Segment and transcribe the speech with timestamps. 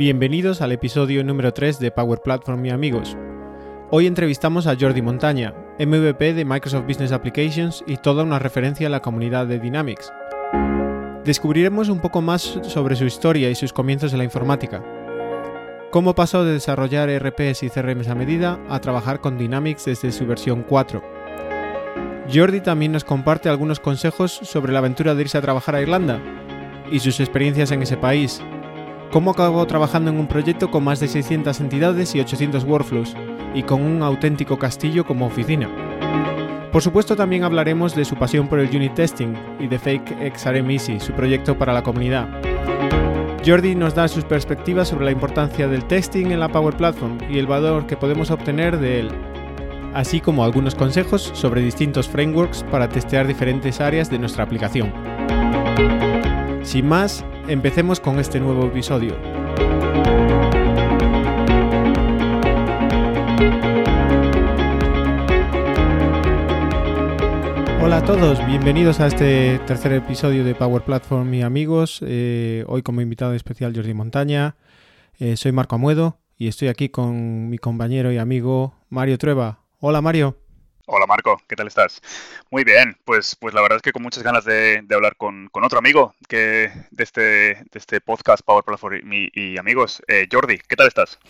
[0.00, 3.18] Bienvenidos al episodio número 3 de Power Platform y amigos.
[3.90, 8.90] Hoy entrevistamos a Jordi Montaña, MVP de Microsoft Business Applications y toda una referencia a
[8.90, 10.10] la comunidad de Dynamics.
[11.26, 14.82] Descubriremos un poco más sobre su historia y sus comienzos en la informática.
[15.90, 20.26] Cómo pasó de desarrollar RPs y CRMs a medida a trabajar con Dynamics desde su
[20.26, 21.02] versión 4.
[22.32, 26.18] Jordi también nos comparte algunos consejos sobre la aventura de irse a trabajar a Irlanda
[26.90, 28.42] y sus experiencias en ese país.
[29.10, 33.16] Cómo acabó trabajando en un proyecto con más de 600 entidades y 800 workflows
[33.54, 35.68] y con un auténtico castillo como oficina.
[36.70, 40.70] Por supuesto también hablaremos de su pasión por el unit testing y de Fake XRM
[40.70, 42.28] Easy, su proyecto para la comunidad.
[43.44, 47.38] Jordi nos da sus perspectivas sobre la importancia del testing en la Power Platform y
[47.38, 49.08] el valor que podemos obtener de él,
[49.92, 54.92] así como algunos consejos sobre distintos frameworks para testear diferentes áreas de nuestra aplicación.
[56.62, 59.16] Sin más, empecemos con este nuevo episodio.
[67.82, 72.00] Hola a todos, bienvenidos a este tercer episodio de Power Platform y amigos.
[72.06, 74.56] Eh, hoy como invitado especial Jordi Montaña.
[75.18, 79.60] Eh, soy Marco Amuedo y estoy aquí con mi compañero y amigo Mario Trueba.
[79.80, 80.39] Hola Mario.
[80.92, 82.02] Hola Marco, ¿qué tal estás?
[82.50, 85.78] Muy bien, pues, pues la verdad es que con muchas ganas de, hablar con, otro
[85.78, 90.02] amigo que de este, de este podcast Power Platform y, y amigos.
[90.08, 91.20] Eh, Jordi, ¿qué tal estás?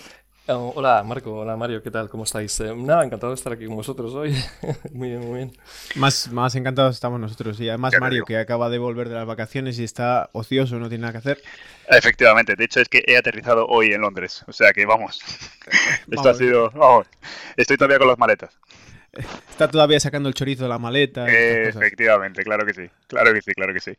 [0.46, 2.08] Oh, hola Marco, hola Mario, ¿qué tal?
[2.08, 2.58] ¿Cómo estáis?
[2.60, 4.34] Eh, nada, encantado de estar aquí con vosotros hoy.
[4.94, 5.52] muy bien, muy bien.
[5.94, 7.60] Más, más encantados estamos nosotros.
[7.60, 11.02] Y además Mario, que acaba de volver de las vacaciones y está ocioso, no tiene
[11.02, 11.42] nada que hacer.
[11.86, 14.42] Efectivamente, de hecho es que he aterrizado hoy en Londres.
[14.48, 15.20] O sea que vamos.
[16.10, 16.70] Esto ha sido...
[16.70, 17.06] Vamos,
[17.58, 18.58] estoy todavía con las maletas.
[19.50, 21.26] Está todavía sacando el chorizo de la maleta.
[21.28, 23.92] efectivamente, claro que sí, claro que sí, claro que sí.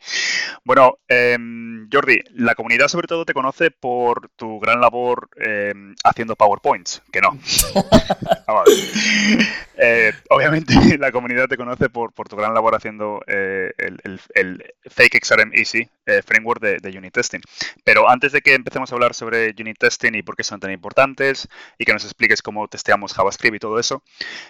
[0.64, 6.36] Bueno, em, Jordi, la comunidad sobre todo te conoce por tu gran labor em, haciendo
[6.36, 7.32] PowerPoints, que no.
[9.84, 15.54] Eh, obviamente la comunidad te conoce por, tu gran labor haciendo eh, el, Fake XRM
[15.54, 17.40] Easy eh, framework de, de, Unit Testing.
[17.84, 20.70] Pero antes de que empecemos a hablar sobre Unit Testing y por qué son tan
[20.70, 21.48] importantes
[21.80, 24.04] y que nos expliques cómo testeamos JavaScript y todo eso,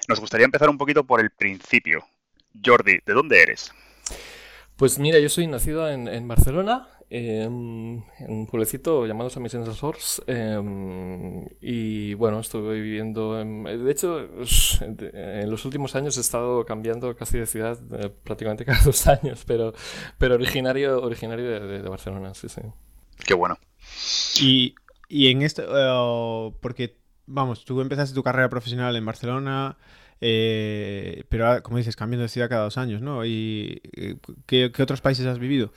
[0.09, 2.05] nos gustaría empezar un poquito por el principio.
[2.65, 3.71] Jordi, ¿de dónde eres?
[4.75, 10.23] Pues mira, yo soy nacido en, Barcelona, en un pueblecito llamado San Vicente de Sors.
[10.27, 13.39] Em, y bueno, estuve viviendo.
[13.39, 14.29] En, de hecho,
[14.81, 19.43] en los últimos años he estado cambiando casi de ciudad eh, prácticamente cada dos años,
[19.45, 19.73] pero,
[20.17, 22.61] pero originario, originario de, Barcelona, sí, sí.
[23.25, 23.57] Qué bueno.
[24.41, 24.73] Y,
[25.09, 26.95] y en esto, eh, porque,
[27.25, 29.77] vamos, tú empezaste tu carrera profesional en Barcelona.
[30.23, 33.25] Eh, pero como dices, cambiando de ciudad cada dos años, ¿no?
[33.25, 35.73] ¿Y eh, qué, otros países has vivido?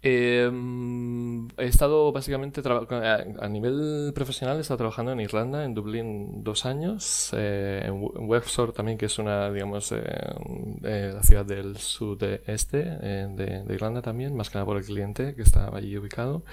[0.00, 6.66] Em, he estado básicamente a, nivel profesional, he estado trabajando en Irlanda, en Dublín dos
[6.66, 13.74] años, eh, en, Wexford también, que es una, digamos, la ciudad del sudeste de, de
[13.74, 16.44] Irlanda también, más que nada por el cliente que estaba allí ubicado.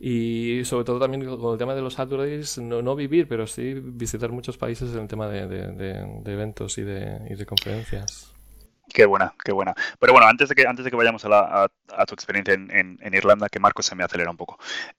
[0.00, 3.74] Y sobre todo también con el tema de los Saturdays, no, no vivir, pero sí
[3.74, 8.33] visitar muchos países en el tema de, de, eventos y de, y de conferencias.
[8.94, 9.74] Qué buena, qué buena.
[9.98, 12.70] Pero bueno, antes de que, antes de que vayamos a, la, a, tu experiencia en,
[12.70, 14.56] en, Irlanda, que Marcos se me acelera un poco.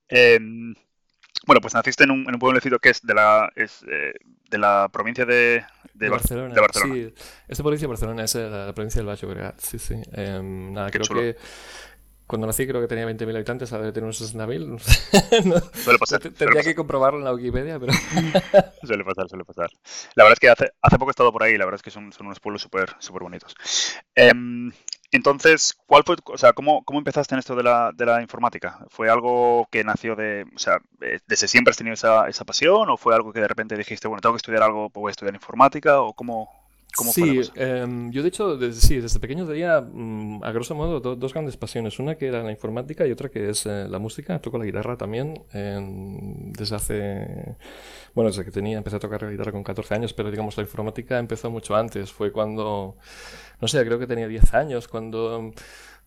[0.10, 0.76] Em,
[1.48, 4.14] bueno, pues naciste en un, en un pueblecito que es de la, es, eh,
[4.50, 5.64] de la provincia de,
[5.94, 6.54] de, Barcelona.
[6.54, 6.94] de, Barcelona.
[6.94, 7.14] Sí,
[7.48, 9.60] esta provincia de Barcelona es la, provincia del Baix Llobregat.
[9.62, 9.96] Sí, sí.
[10.12, 11.38] Em, nada, creo que
[12.28, 15.46] cuando nací creo que tenía 20.000 habitantes, ahora tener unos 60.000.
[15.46, 16.20] no, suele pasar.
[16.20, 17.94] Tendría que comprobarlo en la Wikipedia, pero...
[18.84, 19.70] suele pasar, suele pasar.
[20.16, 21.92] La verdad es que hace, hace poco he estado por ahí, la verdad es que
[21.92, 23.56] son, son unos pueblos súper super bonitos.
[24.16, 24.72] Em,
[25.12, 28.86] entonces, ¿cuál fue, o sea, cómo, cómo empezaste en esto de la, de la, informática?
[28.90, 30.80] ¿Fue algo que nació de, o sea,
[31.28, 34.22] desde siempre has tenido esa, esa pasión o fue algo que de repente dijiste, bueno,
[34.22, 36.50] tengo que estudiar algo, pues voy a estudiar informática o cómo,
[36.96, 41.34] sí, em, yo de hecho, desde, sí, desde pequeño tenía, mm, a grosso modo, dos
[41.34, 42.00] grandes pasiones.
[42.00, 44.40] Una que era la informática y otra que es eh, la música.
[44.40, 45.44] Toco la guitarra también
[46.54, 47.56] desde hace...
[48.14, 50.64] Bueno, desde que tenía, empecé a tocar la guitarra con 14 años, pero digamos, la
[50.64, 52.12] informática empezó mucho antes.
[52.12, 52.96] Fue cuando,
[53.60, 55.52] no sé, creo que tenía 10 años, cuando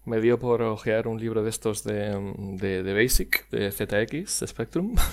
[0.05, 4.95] me dio por ojear un libro de estos de, de, Basic, de ZX, Spectrum.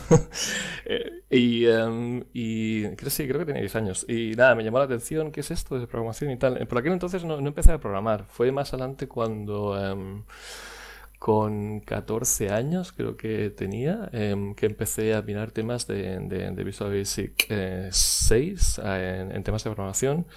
[0.88, 4.06] Eh, y, um, y creo, que tenía 10 años.
[4.08, 6.68] Y nada, me llamó la atención qué es esto de programación y tal.
[6.68, 8.26] Por aquel entonces no, empecé a programar.
[8.30, 9.76] Fue más adelante cuando...
[9.84, 10.24] Em,
[11.18, 16.96] con 14 años creo que tenía, em, que empecé a mirar temas de, de, Visual
[16.96, 17.48] Basic
[17.90, 20.28] 6 eh, en, temas de programación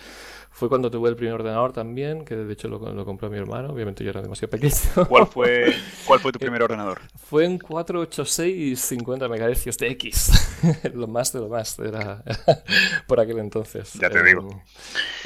[0.59, 3.71] Fue cuando tuve el primer ordenador también, que de hecho lo, lo compró mi hermano,
[3.71, 4.75] obviamente yo era demasiado pequeño.
[5.09, 5.73] ¿Cuál fue,
[6.05, 7.01] cuál fue tu primer ordenador?
[7.15, 10.59] Fue un 486 50 MHz de X,
[10.95, 12.25] lo más de lo más, era
[13.07, 13.93] por aquel entonces.
[14.01, 14.49] Ya te digo.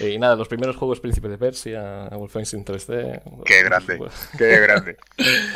[0.00, 3.22] Eh, y nada, los primeros juegos Príncipe de Persia, Wolfenstein 3D.
[3.46, 4.00] Qué grande,
[4.36, 4.98] qué grande.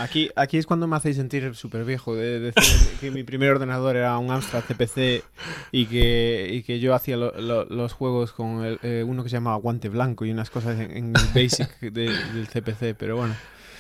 [0.01, 3.97] Aquí, aquí es cuando me hacéis sentir súper viejo, de decir que mi primer ordenador
[3.97, 5.23] era un Amstrad CPC
[5.71, 9.29] y que, y que yo hacía lo, lo, los juegos con el, eh, uno que
[9.29, 13.17] se llamaba Guante Blanco y unas cosas en, en el Basic de, del CPC, pero
[13.17, 13.35] bueno.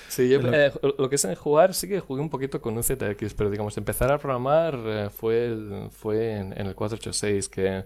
[0.08, 2.82] Sí, yo, eh, lo que es en jugar, sí que jugué un poquito con un
[2.82, 7.84] ZX, pero digamos, empezar a programar eh, fue, fue en, en, el 486, que,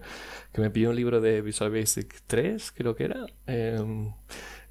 [0.51, 3.27] que me pilló un libro de Visual Basic 3, creo que era.
[3.45, 4.11] Eh,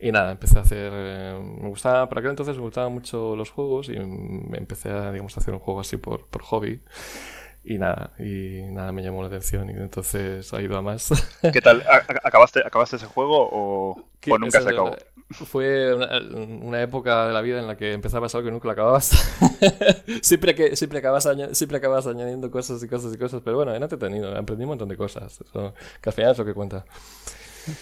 [0.00, 0.90] y nada, empecé a hacer.
[0.92, 5.36] Eh, me gustaba, para aquel entonces me gustaban mucho los juegos y empecé a, digamos,
[5.36, 6.80] a hacer un juego así por, por hobby.
[7.62, 11.10] Y nada, y nada me llamó la atención y entonces ha ido a más.
[11.52, 11.84] ¿Qué tal?
[12.24, 14.96] ¿Acabaste, acabaste ese juego o, o nunca se acabó?
[15.30, 16.18] Fue una,
[16.62, 19.10] una, época de la vida en la que empezabas algo y nunca lo acababas.
[20.22, 23.84] siempre, que, siempre, acabas siempre acabas añadiendo cosas y cosas y cosas, pero bueno, era
[23.84, 26.84] entretenido, aprendí un montón de cosas, eso, que al final es lo que cuenta.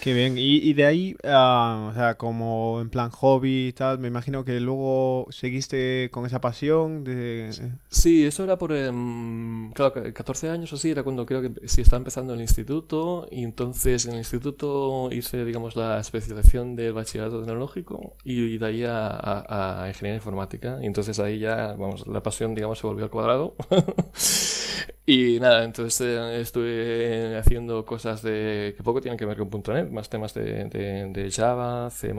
[0.01, 0.37] Qué bien.
[0.39, 4.61] Y, de ahí, uh, o sea, como en plan hobby y tal, me imagino que
[4.61, 7.51] luego seguiste con esa pasión de...
[7.89, 11.83] Sí, eso era por, um, claro, 14 años o así, era cuando creo que sí
[11.83, 17.41] estaba empezando el instituto y entonces en el instituto hice, digamos, la especialización del bachillerato
[17.41, 22.55] tecnológico y de ahí a, a ingeniería informática y entonces ahí ya, vamos, la pasión,
[22.55, 23.55] digamos, se volvió al cuadrado.
[25.11, 29.91] y nada, entonces eh, estuve haciendo cosas de que poco tienen que ver con .NET,
[29.91, 32.13] más temas de, Java, C++,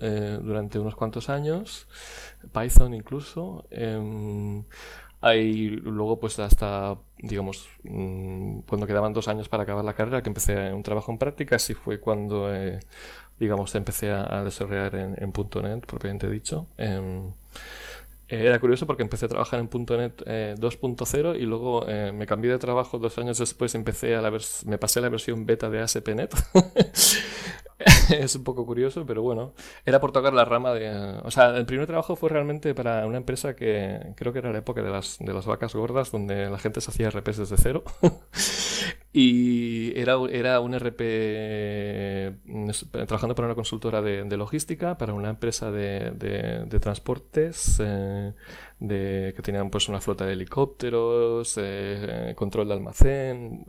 [0.00, 1.86] eh, durante unos cuantos años,
[2.52, 3.64] Python incluso.
[3.70, 3.96] Eh,
[5.84, 10.72] luego, pues hasta, digamos, mmm, cuando quedaban dos años para acabar la carrera, que empecé
[10.72, 12.80] un trabajo en prácticas y fue cuando, eh,
[13.38, 15.32] digamos, empecé a, desarrollar en, en,
[15.62, 16.66] .NET, propiamente dicho.
[18.34, 22.26] Eh, era curioso porque empecé a trabajar en .NET eh, 2.0 y luego eh, me
[22.26, 24.22] cambié de trabajo dos años después, empecé a
[24.66, 26.34] me pasé a la versión beta de ASP.NET.
[28.10, 29.54] es un poco curioso, pero bueno,
[29.86, 31.20] era por tocar la rama de...
[31.22, 34.58] O sea, el primer trabajo fue realmente para una empresa que creo que era la
[34.58, 37.84] época de las, de las vacas gordas, donde la gente se hacía RPs desde cero.
[39.16, 41.00] y era, era un RP
[43.06, 47.78] trabajando para una consultora de, de logística, para una empresa de, de, de transportes.
[47.78, 48.32] Eh,
[48.80, 53.64] de que tenían pues una flota de helicópteros, eh, control de almacén,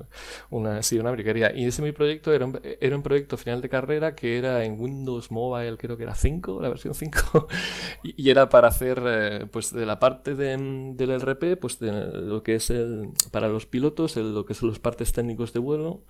[0.49, 1.55] una, sí, una briquería.
[1.55, 4.79] Y ese mi proyecto era un, era un proyecto final de carrera que era en
[4.79, 7.47] Windows Mobile, creo que era 5, la versión 5,
[8.03, 10.57] y, era para hacer eh, pues de la parte de,
[10.95, 15.13] del RP, pues lo que es el, para los pilotos, lo que son los partes
[15.13, 16.03] técnicos de vuelo,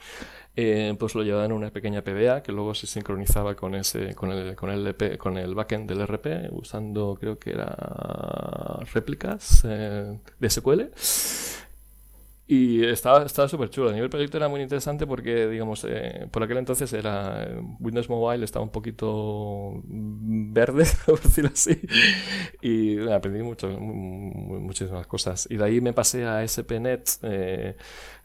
[0.58, 4.32] eh, pues lo llevaban en una pequeña PBA que luego se sincronizaba con ese con
[4.32, 10.18] el con el, EP, con el backend del RP usando creo que era réplicas eh,
[10.40, 10.82] de SQL
[12.48, 13.90] y estaba estaba súper chulo.
[13.90, 17.48] A nivel proyecto era muy interesante porque digamos eh, por aquel entonces era
[17.80, 21.80] Windows Mobile estaba un poquito verde por decirlo así.
[22.62, 25.48] Y aprendí mucho muchísimas cosas.
[25.50, 27.76] Y de ahí me pasé a SPNet eh,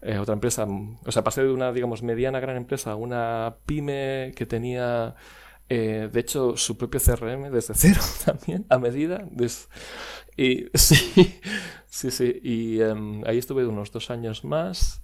[0.03, 4.33] eh, otra empresa, o sea, pasé de una, digamos, mediana gran empresa a una pyme
[4.35, 5.15] que tenía,
[5.69, 9.27] eh, de hecho, su propio CRM desde cero también, a medida.
[9.31, 9.69] Des...
[10.41, 10.97] Y sí,
[11.87, 12.41] sí, sí.
[12.43, 15.03] Y um, ahí estuve unos dos años más.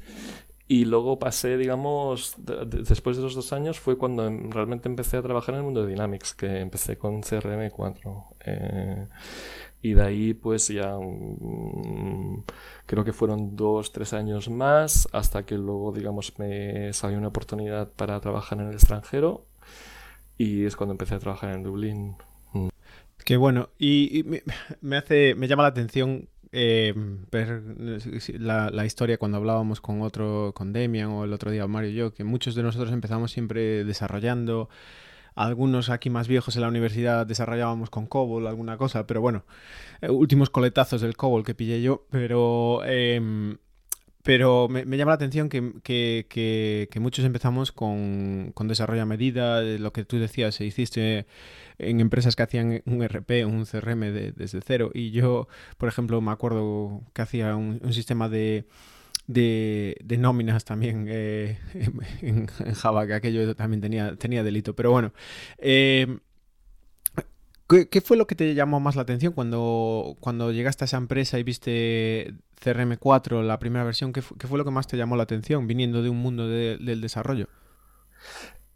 [0.68, 5.18] Y luego pasé, digamos, de, de, después de esos dos años fue cuando realmente empecé
[5.18, 8.24] a trabajar en el mundo de Dynamics, que empecé con CRM4.
[8.46, 9.06] Eh,
[9.82, 12.42] y de ahí pues ya um,
[12.86, 17.92] creo que fueron dos, tres años más hasta que luego digamos me salió una oportunidad
[17.92, 19.46] para trabajar en el extranjero
[20.38, 22.16] y es cuando empecé a trabajar en Dublín.
[23.26, 24.24] Qué bueno, y,
[24.82, 26.94] me, hace, me llama la atención eh,
[27.32, 27.60] ver
[28.38, 31.94] la, la, historia cuando hablábamos con otro, con Demian o el otro día Mario y
[31.94, 34.68] yo, que muchos de nosotros empezamos siempre desarrollando.
[35.34, 39.44] Algunos aquí más viejos en la universidad desarrollábamos con COBOL alguna cosa, pero bueno,
[40.02, 42.82] eh, últimos coletazos del COBOL que pillé yo, pero...
[42.84, 43.56] Eh,
[44.26, 46.26] pero me, llama la atención que, que,
[46.90, 51.26] que, muchos empezamos con, con, desarrollo a medida, lo que tú decías, hiciste
[51.78, 54.90] en empresas que hacían un RP, un CRM de, desde cero.
[54.92, 55.46] Y yo,
[55.78, 58.66] por ejemplo, me acuerdo que hacía un, sistema de,
[59.28, 61.60] de, nóminas también eh,
[62.20, 64.74] en, en, Java, que aquello también tenía, tenía delito.
[64.74, 65.12] Pero bueno,
[65.58, 66.18] eh,
[67.68, 70.96] ¿qué, ¿qué, fue lo que te llamó más la atención cuando, cuando llegaste a esa
[70.96, 74.12] empresa y viste CRM4, la primera versión?
[74.12, 76.78] ¿qué, ¿Qué, fue lo que más te llamó la atención viniendo de un mundo de,
[76.78, 77.48] del desarrollo?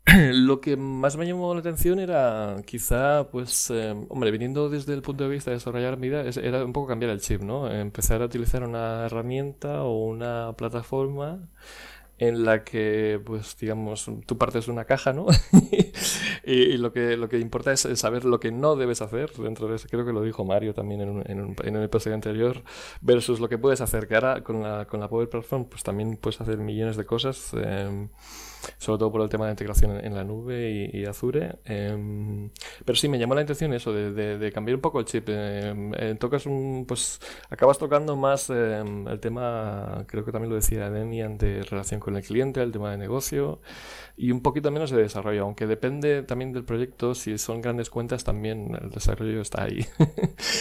[0.33, 5.03] Lo que más me llamó la atención era quizá, pues, eh, hombre, viniendo desde el
[5.03, 7.71] punto de vista de desarrollar vida, era un poco cambiar el chip, ¿no?
[7.71, 11.49] Empezar a utilizar una herramienta o una plataforma
[12.19, 15.27] en la que, pues, digamos, tú partes de una caja, ¿no?
[16.45, 19.77] y, lo, que, lo que importa es saber lo que no debes hacer dentro de
[19.77, 19.89] eso.
[19.91, 22.63] Creo que lo dijo Mario también en un, en un, en un episodio anterior,
[23.01, 26.17] versus lo que puedes hacer, que ahora con la, con la Power Platform, pues también
[26.17, 27.53] puedes hacer millones de cosas.
[27.55, 28.09] Eh,
[28.79, 31.57] sobre todo por el tema de integración en, la nube y, Azure.
[31.65, 32.51] Em,
[32.85, 35.29] pero sí, me llamó la atención eso, de, cambiar un poco el chip.
[35.29, 40.57] Em, eh, tocas un, pues acabas tocando más em, el tema, creo que también lo
[40.57, 43.61] decía Demian, de relación con el cliente, el tema de negocio
[44.17, 48.23] y un poquito menos de desarrollo, aunque depende también del proyecto, si son grandes cuentas
[48.23, 49.87] también el desarrollo está ahí.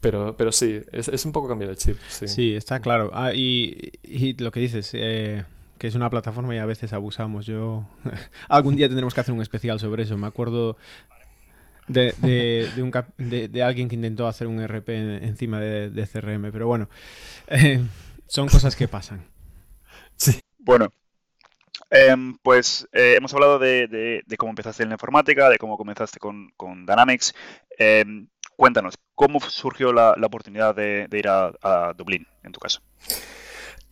[0.00, 1.96] Pero, pero sí, es, un poco cambiar el chip.
[2.08, 3.12] Sí, está claro.
[3.14, 5.44] Ah, y, y, lo que dices, eh,
[5.82, 7.44] que es una plataforma y a veces abusamos.
[7.44, 7.84] Yo
[8.48, 10.16] algún día tendremos que hacer un especial sobre eso.
[10.16, 10.76] Me acuerdo
[11.88, 12.14] de,
[13.18, 14.90] de, alguien que intentó hacer un RP
[15.24, 16.88] encima de, CRM, pero bueno,
[17.48, 17.82] eh,
[18.28, 19.26] son cosas que pasan.
[20.14, 20.38] Sí.
[20.56, 20.86] Bueno,
[21.90, 26.52] em, pues eh, hemos hablado de, cómo empezaste en la informática, de cómo comenzaste con,
[26.86, 27.34] Dynamics.
[27.76, 32.80] Em, cuéntanos, ¿cómo surgió la, oportunidad de, ir a Dublín, en tu caso?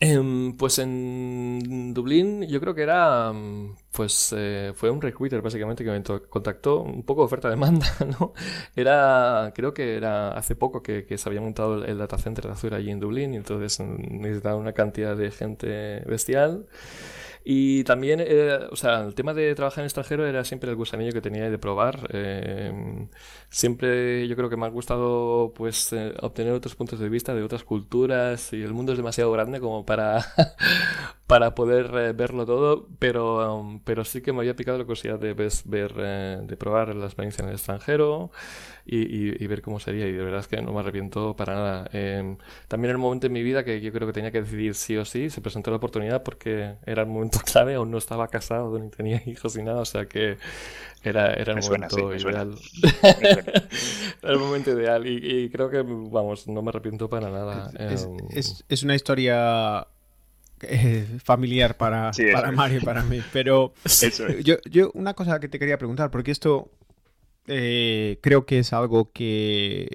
[0.02, 5.84] Em, pues en Dublín yo creo que era, mm, pues eh, fue un recruiter básicamente
[5.84, 7.86] que me contactó, un poco oferta-demanda,
[8.18, 8.32] ¿no?
[8.74, 12.76] Era, creo que era hace poco que, se había montado el data center de Azure
[12.76, 16.66] allí en Dublín y entonces necesitaba una cantidad de gente bestial.
[17.44, 21.12] Y también, eh, o sea, el tema de trabajar en extranjero era siempre el gusanillo
[21.12, 22.08] que tenía de probar.
[22.12, 23.08] Eh,
[23.48, 27.42] siempre yo creo que me ha gustado pues eh, obtener otros puntos de vista de
[27.42, 30.24] otras culturas y el mundo es demasiado grande como para,
[31.26, 35.32] para poder verlo todo, pero, um, pero sí que me había picado la curiosidad de
[35.34, 35.94] ver,
[36.46, 38.30] de probar la experiencia en el extranjero
[38.92, 40.06] y, ver cómo sería.
[40.06, 41.90] Y de verdad es que no me arrepiento para nada.
[41.92, 44.74] Em, también era un momento en mi vida que yo creo que tenía que decidir
[44.74, 45.30] sí o sí.
[45.30, 47.74] Se presentó la oportunidad porque era el momento clave.
[47.74, 49.80] Aún no estaba casado, ni tenía hijos ni nada.
[49.80, 50.38] O sea que
[51.04, 52.54] era, era el momento ideal.
[54.22, 55.06] era el momento ideal.
[55.06, 57.70] Y, creo que, vamos, no me arrepiento para nada.
[57.78, 58.16] Es, em,
[58.68, 59.86] es, una historia
[60.62, 63.22] eh, familiar para, para Mario y para mí.
[63.32, 63.72] Pero
[64.42, 66.72] yo, yo, una cosa que te quería preguntar, porque esto
[67.50, 69.88] eh, creo que es algo que,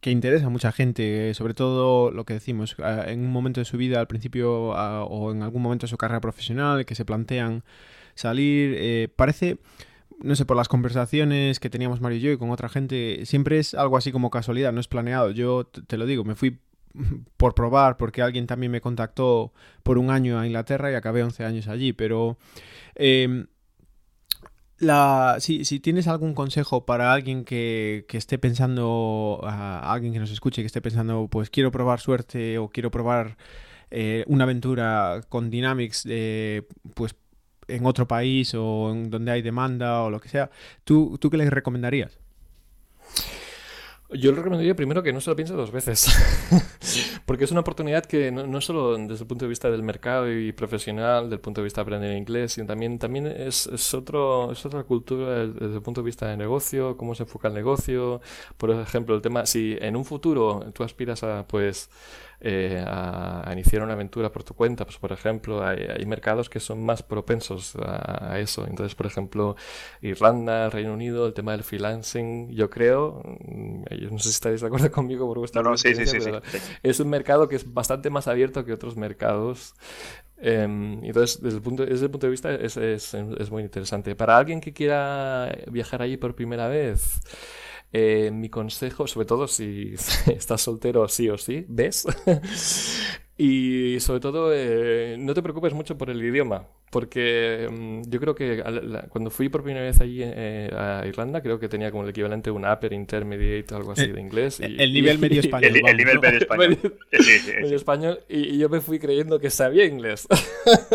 [0.00, 3.76] que interesa a mucha gente, sobre todo lo que decimos, en un momento de su
[3.76, 7.64] vida, al principio o en algún momento de su carrera profesional, que se plantean
[8.14, 8.76] salir.
[8.78, 9.58] Eh, parece,
[10.22, 13.58] no sé, por las conversaciones que teníamos Mario y yo y con otra gente, siempre
[13.58, 15.30] es algo así como casualidad, no es planeado.
[15.32, 16.60] Yo te lo digo, me fui
[17.36, 21.44] por probar, porque alguien también me contactó por un año a Inglaterra y acabé 11
[21.44, 22.38] años allí, pero...
[22.94, 23.46] Eh,
[24.78, 30.30] la, si, si, tienes algún consejo para alguien que, esté pensando, a alguien que nos
[30.30, 33.36] escuche, que esté pensando, pues quiero probar suerte o quiero probar
[33.90, 36.06] eh, una aventura con Dynamics,
[36.94, 37.14] pues
[37.68, 40.50] en otro país o en donde hay demanda o lo que sea,
[40.84, 42.18] ¿tú, tú qué les recomendarías?
[44.10, 46.08] Yo le recomendaría primero que no se lo piense dos veces,
[47.26, 50.30] porque es una oportunidad que no, no, solo desde el punto de vista del mercado
[50.30, 54.52] y profesional, del punto de vista de aprender inglés, sino también, también es, es, otro,
[54.52, 58.20] es otra cultura desde el punto de vista de negocio, cómo se enfoca el negocio.
[58.58, 61.88] Por ejemplo, el tema, si en un futuro tú aspiras a, pues,
[62.40, 66.84] eh, a, iniciar una aventura por tu cuenta, pues por ejemplo, hay, mercados que son
[66.84, 68.66] más propensos a, eso.
[68.66, 69.56] Entonces, por ejemplo,
[70.02, 74.66] Irlanda, Reino Unido, el tema del freelancing, yo creo, mm, no sé si estáis de
[74.66, 76.18] acuerdo conmigo por vuestra no, sí, sí, sí,
[76.82, 79.74] es un mercado que es bastante más abierto que otros mercados.
[80.36, 84.14] Em, entonces, desde el, punto, desde el punto de vista es, es, es muy interesante.
[84.14, 87.20] Para alguien que quiera viajar allí por primera vez,
[87.94, 89.94] eh, mi consejo, sobre todo si
[90.26, 92.06] estás soltero sí o sí, ¿ves?
[93.38, 98.34] y sobre todo, eh, no te preocupes mucho por el idioma, porque mm, yo creo
[98.36, 98.62] que
[99.08, 102.50] cuando fui por primera vez allí eh, a Irlanda, creo que tenía como el equivalente
[102.50, 104.60] a un upper intermediate o algo así de inglés.
[104.60, 105.76] Y, el nivel medio español.
[105.84, 106.78] El, nivel medio español.
[107.10, 110.28] medio, español y, yo me fui creyendo que sabía inglés.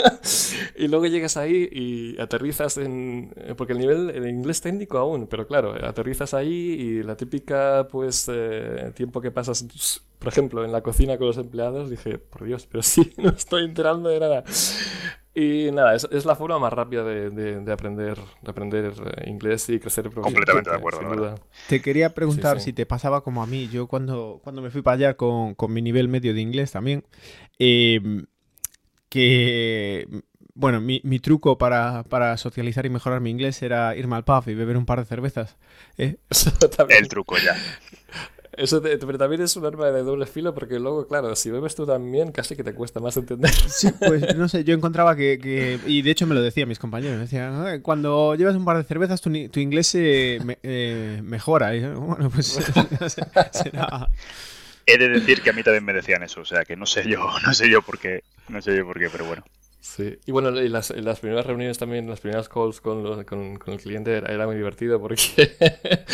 [0.78, 3.34] y luego llegas ahí y aterrizas en...
[3.36, 7.88] Eh, porque el nivel, el inglés técnico aún, pero claro, aterrizas ahí y la típica,
[7.92, 9.66] pues, eh, tiempo que pasas,
[10.18, 13.66] por ejemplo, en la cocina con los empleados, dije, por Dios, pero sí, no estoy
[13.66, 14.44] enterando de nada.
[15.40, 19.70] Y nada, es, es la forma más rápida de, de, aprender, de aprender eh, inglés
[19.70, 21.36] y crecer Completamente de acuerdo,
[21.70, 23.70] Te quería preguntar si te pasaba como a mí.
[23.70, 27.06] Yo cuando, cuando me fui para allá con, con mi nivel medio de inglés también,
[27.58, 28.26] em,
[29.08, 30.06] que
[30.56, 34.44] bueno, mi, mi truco para, para, socializar y mejorar mi inglés era irme al pub
[34.48, 35.56] y beber un par de cervezas.
[35.98, 36.18] ¿eh?
[36.90, 37.56] El truco ya.
[38.60, 41.86] Eso pero también es un arma de doble filo porque luego, claro, si bebes tú
[41.86, 43.52] también, casi que te cuesta más entender.
[43.70, 46.78] Sí, pues no sé, yo encontraba que, que y de hecho me lo decían mis
[46.78, 51.74] compañeros, me decían, cuando llevas un par de cervezas tu, tu inglés eh, mejora.
[51.74, 52.48] Y, bueno, pues
[53.52, 54.10] será...
[54.86, 57.08] He de decir que a mí también me decían eso, o sea que no sé
[57.08, 59.44] yo, no sé yo por qué, no sé yo por qué, pero bueno.
[59.82, 63.74] Sí, y bueno, y las, las, primeras reuniones también, las primeras calls con, con, con
[63.74, 65.18] el cliente era, muy divertido porque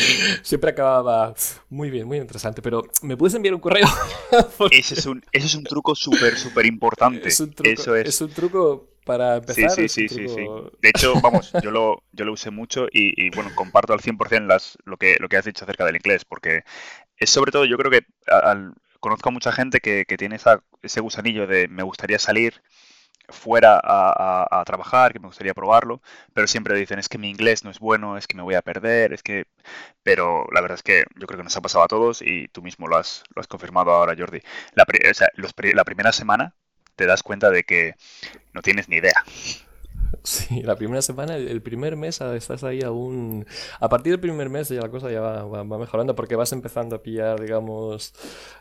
[0.44, 1.34] siempre acababa
[1.70, 3.88] muy bien, muy interesante, pero ¿me puedes enviar un correo?
[4.72, 7.28] ese, es un, ese es un truco súper, súper importante.
[7.28, 8.08] Es un truco, Eso es.
[8.08, 9.72] es un truco para empezar.
[9.72, 10.46] Sí, sí, sí, sí,
[10.82, 14.46] De hecho, vamos, yo lo, yo lo usé mucho y, y bueno, comparto al 100%
[14.46, 16.64] las, lo, que, lo que has dicho acerca del inglés, porque
[17.18, 20.64] es sobre todo, yo creo que al, conozco a mucha gente que, que tiene esa,
[20.84, 22.62] ese gusanillo de me gustaría salir
[23.30, 26.02] fuera a, trabajar, que me gustaría probarlo,
[26.34, 28.62] pero siempre dicen es que mi inglés no es bueno, es que me voy a
[28.62, 29.46] perder, es que...
[30.04, 32.62] Pero la verdad es que yo creo que nos ha pasado a todos y tú
[32.62, 34.42] mismo lo has, lo has confirmado ahora, Jordi.
[34.74, 34.86] La,
[35.74, 36.54] la primera semana
[36.96, 37.96] te das cuenta de que
[38.54, 39.24] no tienes ni idea.
[40.26, 43.46] Sí, la primera semana, el primer mes ah, estás ahí aún...
[43.80, 47.04] A partir del primer mes ya la cosa ya va, mejorando porque vas empezando a
[47.04, 48.14] pillar, digamos,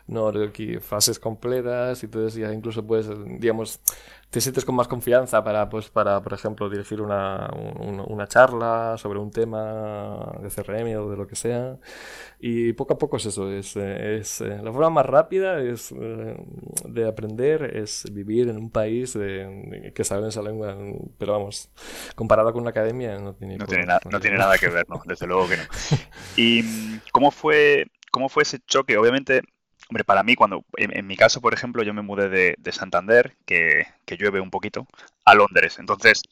[0.07, 0.31] no,
[0.81, 3.79] fases completas y entonces ya incluso puedes, digamos,
[4.29, 9.19] te sientes con más confianza para, pues, para por ejemplo, dirigir una, una, charla sobre
[9.19, 11.77] un tema de CRM o de lo que sea.
[12.39, 16.35] Y poco a poco es eso, es, es eh, la forma más rápida es, eh,
[16.85, 20.75] de aprender es vivir en un país de, que sabe esa lengua,
[21.17, 21.54] pero vamos,
[22.15, 25.27] comparado con una academia no tiene, no tiene, no tiene nada que ver, no, desde
[25.27, 25.63] luego que no.
[26.35, 28.97] ¿Y cómo fue, cómo fue ese choque?
[28.97, 29.41] Obviamente
[29.89, 33.85] Hombre, para mí, cuando, en, mi caso, por ejemplo, yo me mudé de, Santander, que,
[34.07, 34.87] llueve un poquito,
[35.25, 35.77] a Londres.
[35.77, 36.23] Entonces,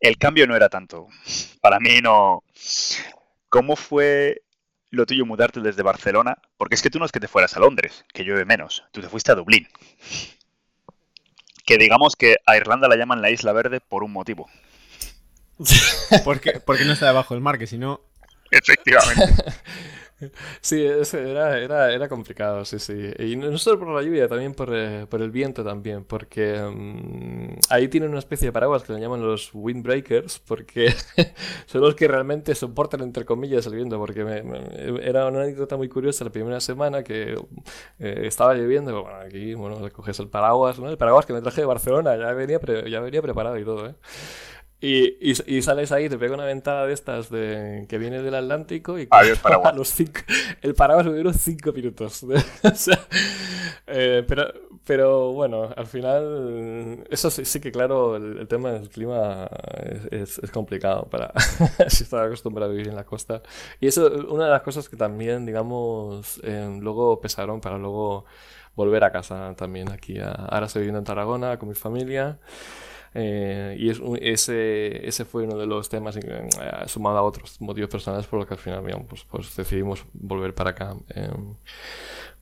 [0.00, 1.06] el cambio no era tanto.
[1.60, 2.42] Para mí no.
[3.48, 4.42] ¿Cómo fue
[4.90, 6.38] lo tuyo mudarte desde Barcelona?
[6.56, 8.84] Porque es que tú no es que te fueras a Londres, que llueve menos.
[8.90, 9.68] Tú te fuiste a Dublín.
[11.64, 14.50] Que digamos que a Irlanda la llaman la Isla Verde por un motivo.
[16.24, 18.00] Porque, porque no está debajo del mar, que si no.
[18.50, 19.44] Efectivamente.
[20.62, 23.12] Sí, era, era, era complicado, sí, sí.
[23.18, 27.58] Y no solo por la lluvia, también por, eh, por el viento también, porque mm,
[27.68, 30.94] ahí tienen una especie de paraguas que se llaman los windbreakers, porque
[31.66, 34.22] son los que realmente soportan, entre comillas, el viento, porque
[35.02, 37.34] era una anécdota muy curiosa la primera semana que
[37.98, 40.88] eh, estaba lloviendo, bueno, aquí, bueno, coges el paraguas, ¿no?
[40.88, 43.94] El paraguas que me traje de Barcelona, ya venía, ya venía preparado y todo, ¿eh?
[44.78, 48.98] Y, y, sales ahí, te pega una ventada de estas de, que viene del Atlántico
[48.98, 49.74] y Adiós, paraguas.
[49.74, 50.20] Los cinco,
[50.60, 52.24] el paraguas duró cinco minutos.
[53.88, 54.52] Eh, pero,
[54.84, 59.48] pero bueno, al final, eso sí, que claro, el, tema del clima
[60.10, 61.32] es, es, complicado para
[61.88, 63.42] si estás acostumbrado a vivir en la costa.
[63.80, 68.24] Y eso, una de las cosas que también, digamos, eh, luego pesaron para luego
[68.74, 70.18] volver a casa también aquí.
[70.18, 72.40] ahora estoy viviendo en Tarragona con mi familia.
[73.18, 76.48] Eh, y es ese, ese fue uno de los temas, eh,
[76.86, 80.70] sumado a otros motivos personales, por lo que al final pues, pues decidimos volver para
[80.70, 80.94] acá.
[81.08, 81.54] Em,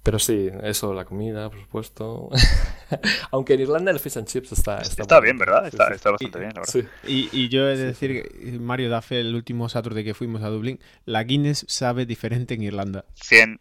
[0.03, 2.29] pero sí, eso, la comida, por supuesto.
[3.31, 4.79] Aunque en Irlanda el fish and chips está...
[4.79, 5.67] Está, bien, ¿verdad?
[5.67, 6.91] está, está, bastante bien, la verdad.
[7.07, 10.49] Y, y, yo he de decir que Mario Duffy, el último Saturday que fuimos a
[10.49, 13.05] Dublín, la Guinness sabe diferente en Irlanda.
[13.15, 13.61] 100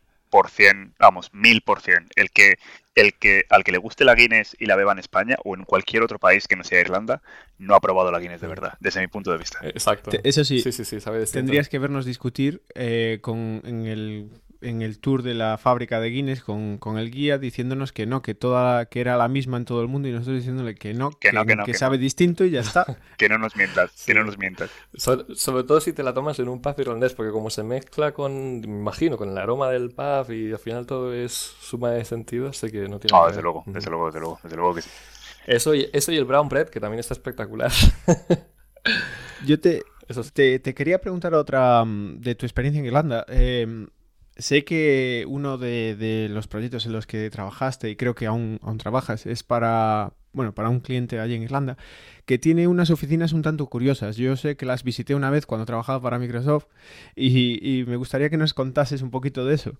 [0.99, 2.07] vamos, mil por cien.
[2.15, 2.55] El que,
[2.95, 5.63] el que, al que le guste la Guinness y la beba en España o en
[5.63, 7.21] cualquier otro país que no sea Irlanda,
[7.57, 9.59] no ha probado la Guinness de verdad, desde mi punto de vista.
[9.63, 10.11] Exacto.
[10.23, 10.63] Eso sí,
[11.31, 14.29] tendrías que vernos discutir eh, con, en el
[14.63, 18.35] en el tour de la fábrica de Guinness con, el guía diciéndonos que no, que
[18.35, 21.31] toda que era la misma en todo el mundo y nosotros diciéndole que no, que,
[21.65, 22.85] que, sabe distinto y ya está.
[23.17, 24.69] que no nos mientas, que no nos mientas.
[24.95, 28.61] sobre todo si te la tomas en un pub irlandés, porque como se mezcla con,
[28.61, 32.53] me imagino, con el aroma del pub y al final todo es suma de sentido,
[32.53, 33.17] sé que no tiene...
[33.17, 34.89] No, desde luego, desde luego, desde luego, desde luego que sí.
[35.45, 37.71] Eso y, eso y el brown bread, que también está espectacular.
[39.45, 39.83] Yo te,
[40.33, 43.25] te, te, quería preguntar otra mm, de tu experiencia en Irlanda.
[43.27, 43.87] Eh,
[44.37, 48.77] Sé que uno de, los proyectos en los que trabajaste, y creo que aún, aún
[48.79, 51.77] trabajas, es para, bueno, para un cliente allí en Irlanda,
[52.25, 54.17] que tiene unas oficinas un tanto curiosas.
[54.17, 56.65] Yo sé que las visité una vez cuando trabajaba para Microsoft
[57.15, 59.73] y, me gustaría que nos contases un poquito de eso.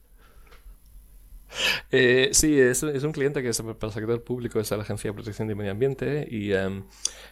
[1.92, 5.12] Eh, sí, es, es, un cliente que es para el sector público, es la Agencia
[5.12, 6.84] de Protección del Medio Ambiente y em,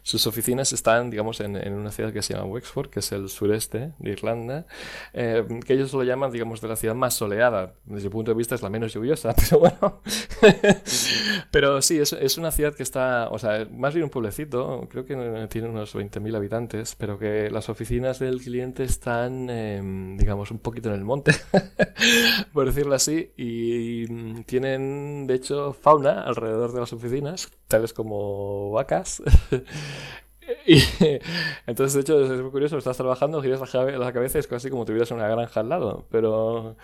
[0.03, 3.29] sus oficinas están, digamos, en, en, una ciudad que se llama Wexford, que es el
[3.29, 4.67] sureste de Irlanda,
[5.13, 7.73] eh, que ellos lo llaman, digamos, de la ciudad más soleada.
[7.85, 10.01] Desde mi punto de vista es la menos lluviosa, pero bueno.
[11.51, 15.05] pero sí, es, es, una ciudad que está, o sea, más bien un pueblecito, creo
[15.05, 15.15] que
[15.49, 20.89] tiene unos 20.000 habitantes, pero que las oficinas del cliente están, em, digamos, un poquito
[20.89, 21.33] en el monte,
[22.53, 24.10] por decirlo así, y
[24.45, 29.21] tienen, de hecho, fauna alrededor de las oficinas, tales como vacas.
[30.67, 30.81] y
[31.67, 34.85] entonces, de hecho, es muy curioso, estás trabajando, giras la, cabeza y es casi como
[34.85, 36.05] tuvieras una granja al lado.
[36.09, 36.75] Pero...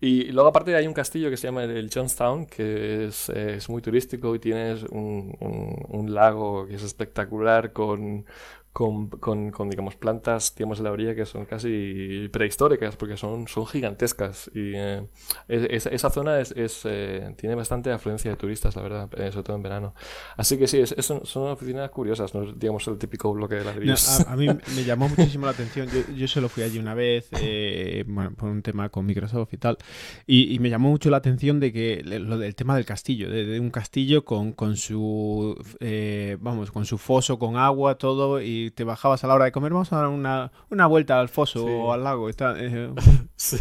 [0.00, 3.82] Y, luego aparte hay un castillo que se llama el Johnstown, que es, es muy
[3.82, 5.36] turístico y tienes un,
[5.88, 8.26] un lago que es espectacular con
[8.76, 13.48] con, con, con, digamos, plantas, digamos, de la orilla que son casi prehistóricas, porque son,
[13.48, 14.50] son gigantescas.
[14.54, 15.08] Y eh,
[15.48, 19.56] esa zona es, es eh, tiene bastante afluencia de turistas, la verdad, eh, sobre todo
[19.56, 19.94] en verano.
[20.36, 24.20] Así que sí, es, son oficinas curiosas, no es, digamos, el típico bloque de ladrillos.
[24.20, 25.88] No, a, a, mí me llamó muchísimo la atención.
[25.88, 27.30] Yo, yo solo fui allí una vez,
[28.06, 29.78] bueno, por un tema con Microsoft y tal,
[30.26, 33.46] y, y, me llamó mucho la atención de que lo del tema del castillo, de,
[33.46, 35.56] de un castillo con, con su,
[36.40, 39.72] vamos, con su foso, con agua, todo, y te bajabas a la hora de comer,
[39.72, 41.66] vamos a dar una, una vuelta al foso sí.
[41.68, 42.28] o al lago.
[42.28, 42.90] Está, eh.
[43.36, 43.58] sí.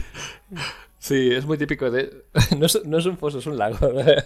[0.98, 1.32] sí.
[1.32, 2.26] es muy típico de...
[2.58, 3.78] No es, no es, un foso, es un lago.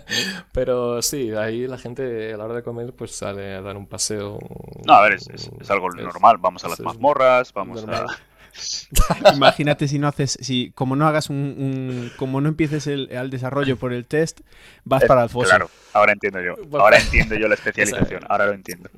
[0.51, 3.87] Pero sí, ahí la gente a la hora de comer pues sale a dar un
[3.87, 4.39] paseo.
[4.85, 6.37] No, a ver, es, es, es algo normal.
[6.39, 8.07] Vamos a las mazmorras, vamos normal.
[8.09, 8.28] a...
[9.33, 13.29] Imagínate si no haces, si como no hagas un, un como no empieces el, al
[13.29, 14.41] desarrollo por el test,
[14.83, 15.49] vas es, para el foso.
[15.49, 16.55] Claro, ahora entiendo yo.
[16.79, 18.23] Ahora entiendo yo la especialización.
[18.29, 18.89] Ahora lo entiendo.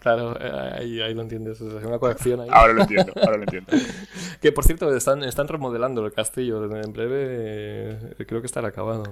[0.00, 0.36] Claro,
[0.76, 1.60] ahí, ahí lo entiendes.
[1.60, 2.48] Es una colección ahí.
[2.50, 3.72] Ahora lo entiendo, ahora lo entiendo.
[4.40, 6.64] que por cierto, están, están remodelando el castillo.
[6.64, 9.04] En breve eh, creo que estará acabado.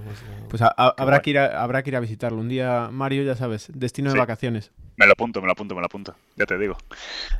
[0.48, 2.38] Pues a, a, habrá, que ir a, habrá que ir a visitarlo.
[2.38, 4.14] Un día, Mario, ya sabes, destino sí.
[4.14, 4.70] de vacaciones.
[4.98, 6.16] Me lo apunto, me lo apunto, me lo apunto.
[6.36, 6.76] Ya te digo.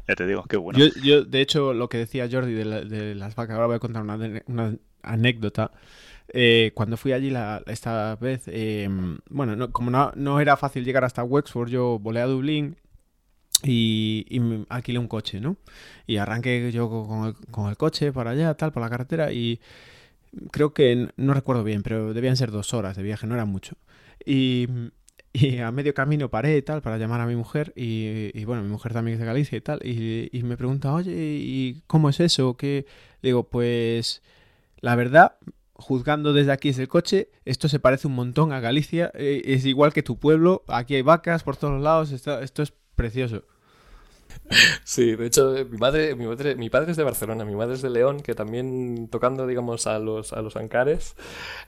[0.07, 0.79] Ya te digo, qué bueno.
[0.79, 3.77] Yo, yo de hecho, lo que decía Jordi de, la, de las vacas, ahora voy
[3.77, 4.17] a contar una,
[4.47, 5.73] una anécdota.
[6.29, 8.89] Eh, cuando fui allí la, esta vez, eh,
[9.29, 12.77] bueno, no, como no, no, era fácil llegar hasta Wexford, yo volé a Dublín
[13.65, 15.57] y, y me alquilé un coche, ¿no?
[16.07, 19.61] Y arranqué yo con el, con el, coche para allá, tal, por la carretera y
[20.53, 23.77] creo que, no recuerdo bien, pero debían ser dos horas de viaje, no era mucho.
[24.25, 24.69] Y
[25.33, 28.63] y a medio camino paré y tal para llamar a mi mujer y, y bueno,
[28.63, 32.09] mi mujer también es de Galicia y tal y, y, me pregunta, oye, ¿y cómo
[32.09, 32.57] es eso?
[32.57, 32.87] ¿Qué?
[33.21, 34.23] Le digo, pues
[34.81, 35.37] la verdad,
[35.75, 39.65] juzgando desde aquí es el coche, esto se parece un montón a Galicia, eh, es
[39.65, 43.45] igual que tu pueblo, aquí hay vacas por todos lados, esto, esto es precioso.
[44.85, 47.83] Sí, de hecho, mi madre, mi madre, mi padre es de Barcelona, mi madre es
[47.83, 51.15] de León, que también tocando, digamos, a los, a los ancares,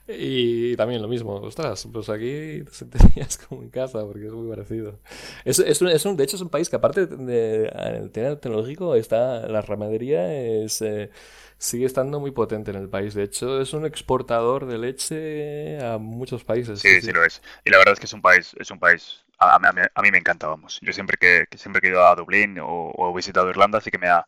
[0.08, 4.48] y también lo mismo, ostras, pues aquí te sentirías como en casa, porque es muy
[4.48, 4.98] parecido.
[5.44, 8.94] Es, es, un, es un, de hecho, es un país que aparte del tema tecnológico,
[8.94, 10.80] está, la ramadería es...
[10.82, 11.10] Eh,
[11.58, 13.12] sigue estando muy potente en el país.
[13.12, 16.80] De hecho, es un exportador de leche a muchos países.
[16.80, 17.42] Sí, sí, sí, lo es.
[17.66, 20.10] Y la verdad es que es un país, es un país a, a, a, mí
[20.10, 20.78] me encanta, vamos.
[20.82, 23.98] Yo siempre que, siempre he ido a Dublín o, o, he visitado Irlanda, así que
[23.98, 24.26] me ha,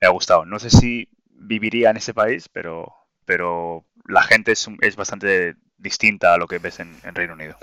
[0.00, 0.44] me ha gustado.
[0.44, 2.92] No sé si viviría en ese país, pero,
[3.24, 7.56] pero la gente es, es bastante distinta a lo que ves en, Reino Unido.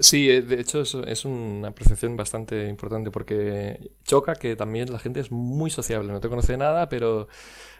[0.00, 5.20] Sí, de hecho es, es, una percepción bastante importante porque choca que también la gente
[5.20, 7.28] es muy sociable, no te conoce nada, pero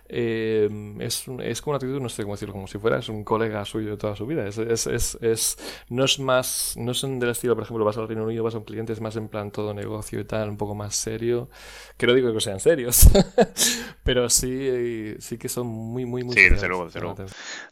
[0.08, 0.68] eh,
[1.00, 3.90] es, es como una actitud, no sé cómo decirlo, como si fueras un colega suyo
[3.90, 4.46] de toda su vida.
[4.46, 8.08] Es, es, es, es no es más, no son del estilo, por ejemplo, vas al
[8.08, 10.56] Reino Unido, vas a un cliente, es más en plan todo negocio y tal, un
[10.56, 11.48] poco más serio.
[11.96, 13.08] Que no digo que sean serios,
[14.04, 17.16] pero sí, sí que son muy, muy, muy Sí, desde luego, desde luego,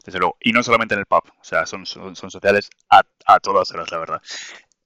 [0.05, 0.37] desde luego.
[0.41, 3.71] Y no solamente en el pub, o sea, son, son, son sociales a, a todas
[3.71, 4.21] horas, la verdad.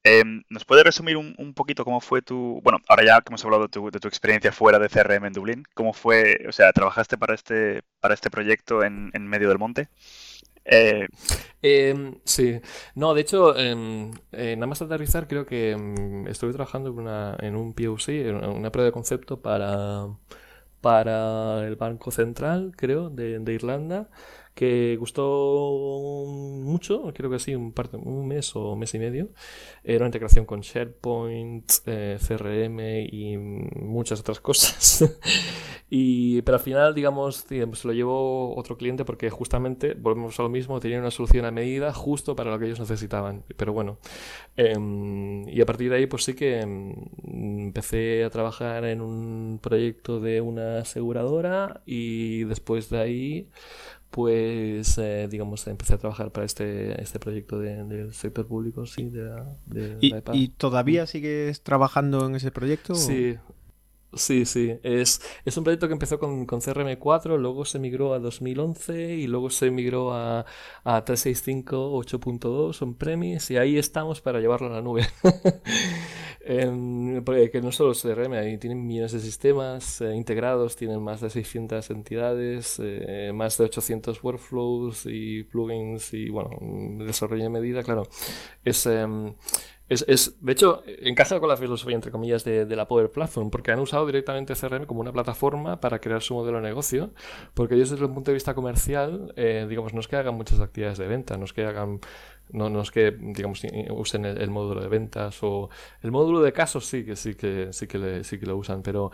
[0.07, 2.61] Eh, ¿Nos puedes resumir un, un, poquito cómo fue tu...
[2.63, 5.33] Bueno, ahora ya que hemos hablado de tu, de tu, experiencia fuera de CRM en
[5.33, 9.57] Dublín, ¿cómo fue, o sea, trabajaste para este, para este proyecto en, en medio del
[9.57, 9.89] monte?
[10.63, 11.07] Eh...
[11.63, 12.61] Eh, sí,
[12.93, 17.35] no, de hecho, em, eh, nada más aterrizar, creo que em, estuve trabajando en, una,
[17.39, 20.07] en un POC, en una prueba de concepto para,
[20.81, 24.09] para el Banco Central, creo, de, de Irlanda
[24.55, 29.29] que gustó mucho, creo que sí, un, parte, un mes o mes y medio.
[29.83, 32.79] Era una integración con SharePoint, eh, CRM
[33.11, 35.03] y muchas otras cosas.
[35.89, 40.49] y, pero al final, digamos, se lo llevó otro cliente porque justamente, volvemos a lo
[40.49, 43.43] mismo, tenía una solución a medida justo para lo que ellos necesitaban.
[43.57, 43.99] Pero bueno,
[44.55, 44.73] eh,
[45.47, 50.39] y a partir de ahí, pues sí que empecé a trabajar en un proyecto de
[50.39, 53.49] una aseguradora y después de ahí
[54.15, 59.29] pues eh, digamos empecé a trabajar para este, este proyecto del sector público, sí, de,
[59.65, 62.95] de ¿Y, ¿Y, todavía sigues trabajando en ese proyecto?
[62.95, 63.35] Sí,
[64.17, 64.79] Sí, sí.
[64.81, 69.27] Es, es un proyecto que empezó con, con CRM4, luego se migró a 2011 y
[69.27, 70.45] luego se migró a,
[70.85, 75.05] a 365 8.2 on premise y ahí estamos para llevarlo a la nube.
[77.51, 81.89] que no solo CRM, ahí tienen millones de sistemas eh, integrados, tienen más de 600
[81.89, 86.49] entidades, eh, más de 800 workflows y plugins y bueno,
[87.05, 88.03] desarrollo de medida, claro.
[88.63, 88.85] Es.
[88.85, 89.33] Em,
[89.87, 93.71] es, es, de hecho, encaja con la filosofía, entre comillas, de, la Power Platform, porque
[93.71, 97.11] han usado directamente CRM como una plataforma para crear su modelo de negocio,
[97.53, 100.59] porque ellos desde el punto de vista comercial, eh, digamos, no es que hagan muchas
[100.59, 101.99] actividades de venta, no es que hagan
[102.51, 105.69] no, no es que, digamos, usen el, módulo de ventas o
[106.01, 109.11] el módulo de casos sí que sí que sí que sí que lo usan, pero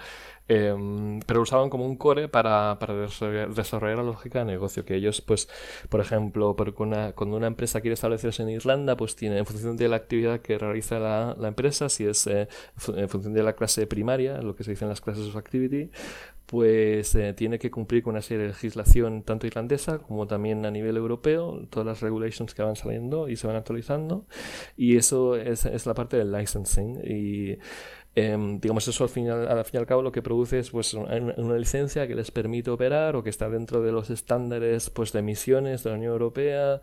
[0.47, 4.85] em, pero usaban como un core para, para desarrollar, la lógica de negocio.
[4.85, 5.49] Que ellos, pues,
[5.89, 9.77] por ejemplo, porque una, cuando una empresa quiere establecerse en Irlanda, pues tiene en función
[9.77, 12.47] de la actividad que realiza la, la empresa, si es eh,
[12.95, 15.89] en función de la clase primaria, lo que se dice en las clases of activity,
[16.51, 20.71] pues eh, tiene que cumplir con una serie de legislación tanto irlandesa como también a
[20.71, 24.27] nivel europeo, todas las regulations que van saliendo y se van actualizando,
[24.75, 26.99] y eso es, la parte del licensing.
[27.03, 27.57] Y
[28.13, 30.93] Em, digamos, eso al fin, al fin y al cabo lo que produce es pues,
[30.93, 35.19] una, licencia que les permite operar o que está dentro de los estándares pues, de
[35.19, 36.81] emisiones de la Unión Europea,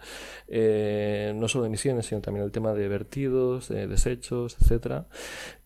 [0.49, 5.07] eh, no solo de emisiones, sino también el tema de vertidos, desechos, etcétera.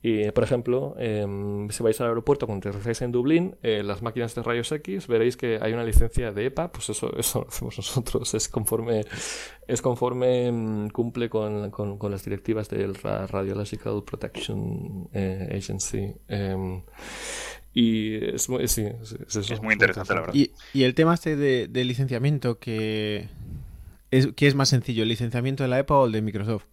[0.04, 4.34] Y, por ejemplo, em, si vais al aeropuerto cuando aterrizáis en Dublín, eh, las máquinas
[4.34, 7.76] de rayos X, veréis que hay una licencia de EPA, pues eso, eso lo hacemos
[7.76, 9.04] nosotros, es conforme,
[9.68, 16.12] es conforme em, cumple con, con, con, las directivas del Radiological Protection eh, Agency.
[16.26, 16.82] Em,
[17.72, 20.34] y es muy, sí, es, muy interesante, la verdad.
[20.34, 23.28] Y, y el tema este de, de licenciamiento, que
[24.10, 26.64] es, ¿qué es más sencillo, el licenciamiento de la EPA o el de Microsoft?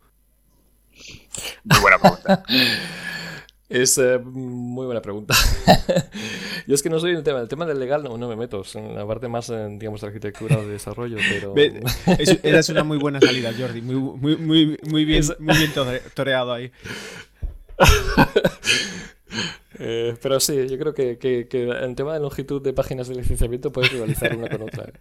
[1.63, 2.43] Muy buena pregunta.
[3.69, 5.36] Es eh, muy buena pregunta.
[6.67, 7.39] Yo es que no soy el tema.
[7.39, 8.63] El tema del legal no, no me meto.
[8.73, 11.53] En la parte más, digamos, de arquitectura o de desarrollo, pero...
[12.17, 13.82] esa es una muy buena salida, Jordi.
[13.82, 15.71] Muy, muy, muy, muy bien, muy bien
[16.15, 16.71] toreado ahí.
[19.82, 23.15] Eh, pero sí, yo creo que, que, que, en tema de longitud de páginas de
[23.15, 24.91] licenciamiento puedes rivalizar una con otra.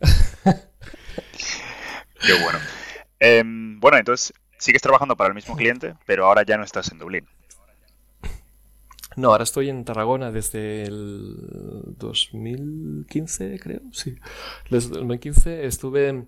[2.20, 2.58] Qué bueno.
[3.18, 6.98] Em, bueno, entonces sigues trabajando para el mismo cliente, pero ahora ya no estás en
[6.98, 7.26] Dublín.
[9.18, 11.34] No, ahora estoy en Tarragona desde el
[11.98, 13.80] 2015, creo.
[13.90, 14.14] Sí.
[14.70, 16.26] Desde el 2015 estuve.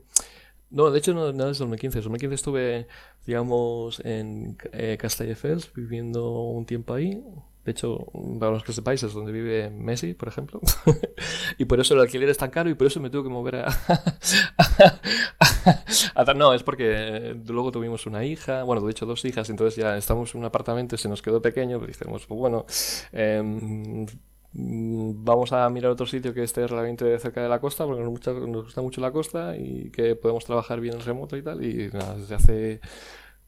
[0.70, 1.98] No, de hecho no, no desde el 2015.
[1.98, 2.88] En 2015 estuve,
[3.26, 7.22] digamos, en eh, Castelldefels viviendo un tiempo ahí,
[7.64, 8.06] de hecho,
[8.38, 10.60] para los que sepáis, es donde vive Messi, por ejemplo.
[11.58, 13.56] y por eso el alquiler es tan caro y por eso me tuve que mover
[13.56, 13.68] a...
[16.36, 20.34] no, es porque luego tuvimos una hija, bueno, de hecho dos hijas, entonces ya estamos
[20.34, 22.64] en un apartamento, se nos quedó pequeño, pero dijimos, pues bueno,
[23.12, 24.06] em,
[24.52, 28.80] vamos a mirar otro sitio que esté realmente cerca de la costa, porque nos gusta,
[28.80, 31.64] mucho la costa y que podemos trabajar bien en remoto y tal.
[31.64, 32.80] Y desde hace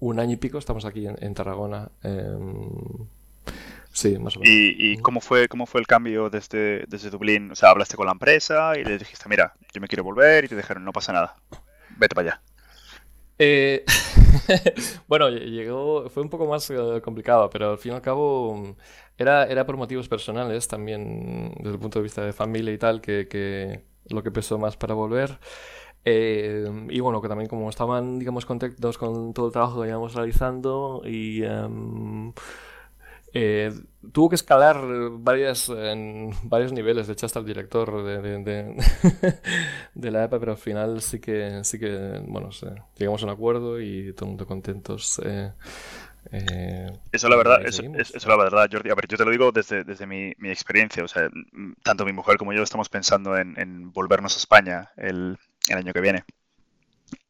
[0.00, 1.90] un año y pico estamos aquí en, Tarragona.
[2.02, 2.68] Em,
[3.92, 4.54] Sí, más o menos.
[4.54, 7.52] ¿Y, cómo, fue, cómo fue el cambio desde, desde Dublín?
[7.52, 10.48] O sea, hablaste con la empresa y le dijiste, mira, yo me quiero volver y
[10.48, 11.36] te dijeron, no pasa nada,
[11.98, 12.42] vete para allá.
[13.38, 13.84] Eh,
[15.08, 18.76] bueno, llegó, fue un poco más eh, complicado, pero al fin y al cabo
[19.18, 23.02] era, era por motivos personales también, desde el punto de vista de familia y tal,
[23.02, 25.38] que, que lo que pesó más para volver.
[26.04, 30.14] Eh, y bueno, que también como estaban, digamos, contentos con todo el trabajo que íbamos
[30.14, 31.42] realizando y...
[31.44, 32.32] Em,
[33.34, 33.72] eh,
[34.12, 34.78] tuvo que escalar
[35.12, 38.76] varias, en varios niveles, de hecho hasta el director de,
[39.94, 42.50] de, la EPA, pero al final sí que, sí que bueno,
[42.96, 45.20] llegamos a un acuerdo y todo el mundo contentos.
[45.24, 45.52] Eh,
[46.30, 48.90] eh, eso la verdad, eso, eso, la verdad, Jordi.
[48.90, 51.02] A ver, yo te lo digo desde, desde mi, mi, experiencia.
[51.02, 51.28] O sea,
[51.82, 55.92] tanto mi mujer como yo estamos pensando en, en volvernos a España el, el año
[55.92, 56.24] que viene.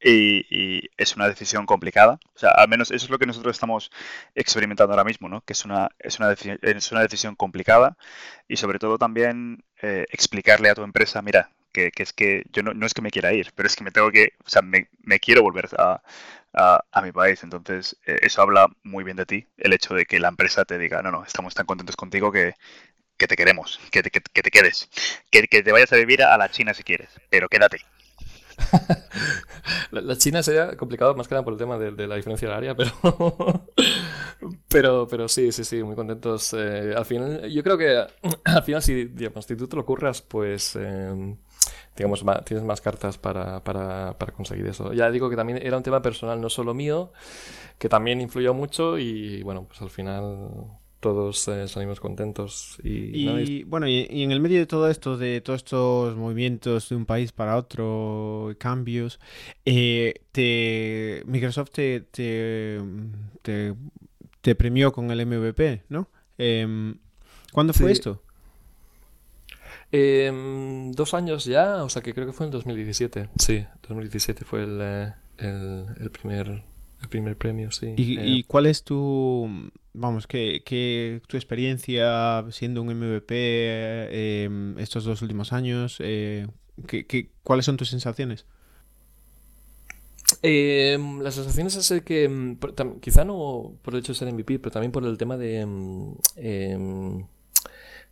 [0.03, 2.19] Y, es una decisión complicada.
[2.35, 3.91] O sea, al menos eso es lo que nosotros estamos
[4.35, 5.43] experimentando ahora mismo, ¿no?
[5.43, 7.97] Que es una, es una, es una decisión complicada
[8.49, 12.63] y sobre todo también eh, explicarle a tu empresa, mira, que, que es que yo
[12.63, 14.63] no, no, es que me quiera ir, pero es que me tengo que, o sea,
[14.63, 16.03] me, me quiero volver a,
[16.53, 17.43] a, a, mi país.
[17.43, 20.79] Entonces, eh, eso habla muy bien de ti, el hecho de que la empresa te
[20.79, 22.55] diga, no, no, estamos tan contentos contigo que,
[23.19, 24.91] que te queremos, que te, que, que te quedes,
[25.31, 27.79] que, que te vayas a vivir a la China si quieres, pero quédate.
[29.91, 32.91] la, China sería complicado más que nada por el tema de, la diferencia área, pero,
[34.69, 36.55] pero, pero sí, sí, sí, muy contentos.
[36.55, 38.05] Eh, al final, yo creo que
[38.45, 41.37] al final, si, digamos, si tú te lo curras, pues em,
[41.97, 44.93] digamos, tienes más cartas para, para, conseguir eso.
[44.93, 47.13] Ya digo que también era un tema personal, no solo mío,
[47.79, 50.49] que también influyó mucho y bueno, pues al final
[51.03, 52.79] todos eh, salimos contentos.
[52.85, 57.05] Y, bueno, y, en el medio de todo esto, de todos estos movimientos de un
[57.05, 59.19] país para otro, cambios,
[59.67, 62.81] eh, te, Microsoft te, te,
[64.41, 66.09] te, premió con el MVP, ¿no?
[66.39, 66.95] Em,
[67.53, 68.23] ¿Cuándo fue esto?
[69.91, 73.29] Em, dos años ya, o sea que creo que fue en 2017.
[73.39, 76.63] Sí, 2017 fue el, eh, el, primer,
[77.03, 77.95] el primer premio, sí.
[77.97, 85.23] ¿Y, eh, cuál es tu, vamos, qué, tu experiencia siendo un MVP em, estos dos
[85.23, 85.97] últimos años?
[86.01, 86.47] Eh,
[87.43, 88.47] cuáles son tus sensaciones?
[90.41, 92.57] Em, las sensaciones es que,
[93.01, 95.67] quizá no por el hecho de ser MVP, pero también por el tema de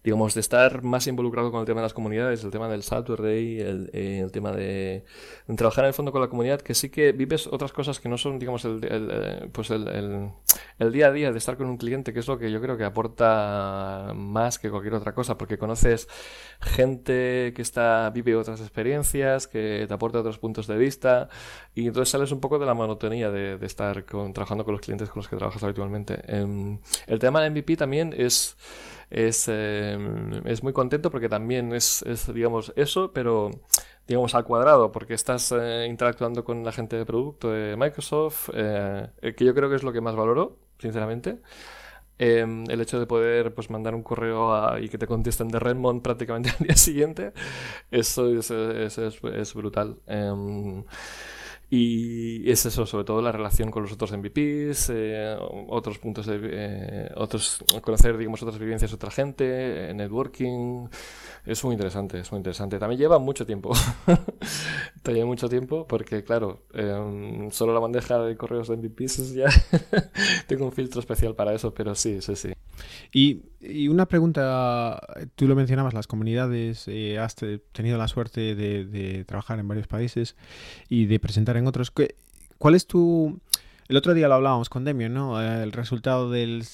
[0.02, 3.60] digamos, de estar más involucrado con el tema de las comunidades, el tema del Saturday,
[3.60, 5.04] el, eh, el tema de,
[5.56, 8.16] trabajar en el fondo con la comunidad, que sí que vives otras cosas que no
[8.16, 10.32] son, digamos, el, eh, pues el,
[10.78, 12.78] el, día a día de estar con un cliente, que es lo que yo creo
[12.78, 16.08] que aporta más que cualquier otra cosa, porque conoces
[16.60, 21.28] gente que está vive otras experiencias, que te aporta otros puntos de vista,
[21.74, 24.80] y entonces sales un poco de la monotonía de, de estar con, trabajando con los
[24.80, 26.20] clientes con los que trabajas habitualmente.
[26.26, 28.56] Em, el tema del MVP también es
[29.10, 33.50] es, em, es muy contento porque también es, es, digamos, eso, pero
[34.06, 39.08] digamos al cuadrado, porque estás eh, interactuando con la gente de producto de Microsoft, eh,
[39.36, 41.38] que yo creo que es lo que más valoro, sinceramente.
[42.18, 46.02] Em, el hecho de poder pues, mandar un correo y que te contesten de Redmond
[46.04, 47.32] prácticamente al día siguiente,
[47.90, 49.96] eso es, es, es brutal.
[50.06, 50.84] Em,
[51.72, 55.36] y es eso, sobre todo la relación con los otros MVPs, eh,
[55.68, 56.40] otros puntos de.
[56.42, 60.88] Eh, otros, conocer, digamos, otras vivencias de otra gente, eh, networking.
[61.46, 62.76] Es muy interesante, es muy interesante.
[62.80, 63.70] También lleva mucho tiempo.
[65.02, 69.46] También mucho tiempo, porque, claro, em, solo la bandeja de correos de MVPs ya.
[70.48, 72.52] Tengo un filtro especial para eso, pero sí, sí, sí.
[73.12, 75.00] Y, y una pregunta,
[75.34, 76.88] tú lo mencionabas, las comunidades,
[77.18, 77.36] has
[77.72, 80.36] tenido la suerte de, trabajar en varios países
[80.88, 81.92] y de presentar en otros.
[82.58, 83.40] ¿Cuál es tu...
[83.88, 85.42] El otro día lo hablábamos con Demio, ¿no?
[85.42, 86.64] El resultado del,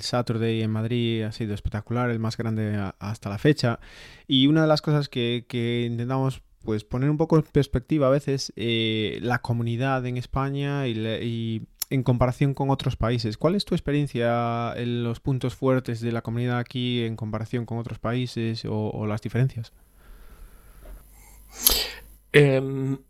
[0.00, 3.78] Saturday en Madrid ha sido espectacular, el más grande hasta la fecha.
[4.26, 8.52] Y una de las cosas que, intentamos pues poner un poco en perspectiva a veces
[8.56, 11.62] eh, la comunidad en España y,
[11.94, 13.38] en comparación con otros países.
[13.38, 17.78] ¿Cuál es tu experiencia en los puntos fuertes de la comunidad aquí en comparación con
[17.78, 19.72] otros países o, las diferencias?
[22.32, 22.60] Eh,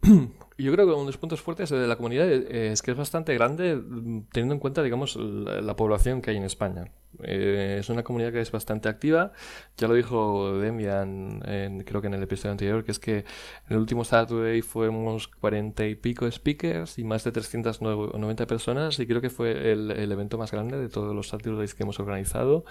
[0.56, 3.34] Yo creo que uno de los puntos fuertes de la comunidad es que es bastante
[3.34, 6.92] grande mm, teniendo en cuenta, digamos, la, población que hay en España.
[7.22, 9.32] Eh, es una comunidad que es bastante activa.
[9.76, 11.40] Ya lo dijo Demian,
[11.84, 13.24] creo que en el episodio anterior, que es que en
[13.70, 19.20] el último Saturday fuimos cuarenta y pico speakers y más de 390 personas y creo
[19.20, 22.64] que fue el, el evento más grande de todos los Saturdays que hemos organizado.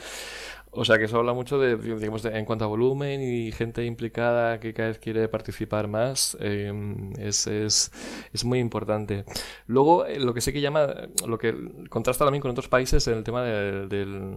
[0.76, 4.60] O sea que eso habla mucho de, digamos, en cuanto a volumen y gente implicada
[4.60, 7.92] que cada vez quiere participar más, em, es, es,
[8.34, 9.24] es, muy importante.
[9.68, 10.88] Luego, eh, lo que sé que llama,
[11.28, 11.56] lo que
[11.90, 14.33] contrasta también con otros países en el tema del, del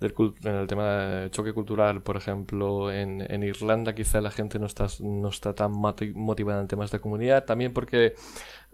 [0.00, 4.66] en el tema de choque cultural, por ejemplo, en, en Irlanda quizá la gente no
[4.66, 8.14] está, no está tan motivada en temas de comunidad, también porque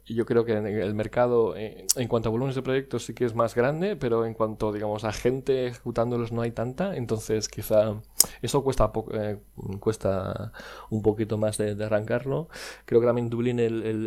[0.06, 3.34] yo creo que el mercado, eh, en cuanto a volúmenes de proyectos, sí que es
[3.34, 8.00] más grande, pero en cuanto, digamos, a gente ejecutándolos no hay tanta, entonces quizá
[8.42, 9.38] eso cuesta, eh,
[9.78, 10.52] cuesta
[10.90, 12.48] un poquito más de, arrancarlo.
[12.84, 14.06] Creo que también Dublín el, el,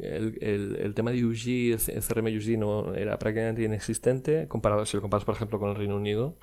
[0.00, 5.00] el, el, tema de UG, el CRM UG no era prácticamente inexistente, comparado, si lo
[5.02, 6.36] comparas, por ejemplo, con el Reino Unido.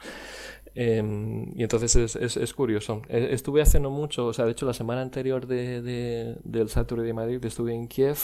[0.80, 3.02] Em, y entonces es, es, es, curioso.
[3.10, 6.70] E, estuve hace no mucho, o sea, de hecho la semana anterior de, de, del
[6.70, 8.18] Saturday de Madrid estuve en Kiev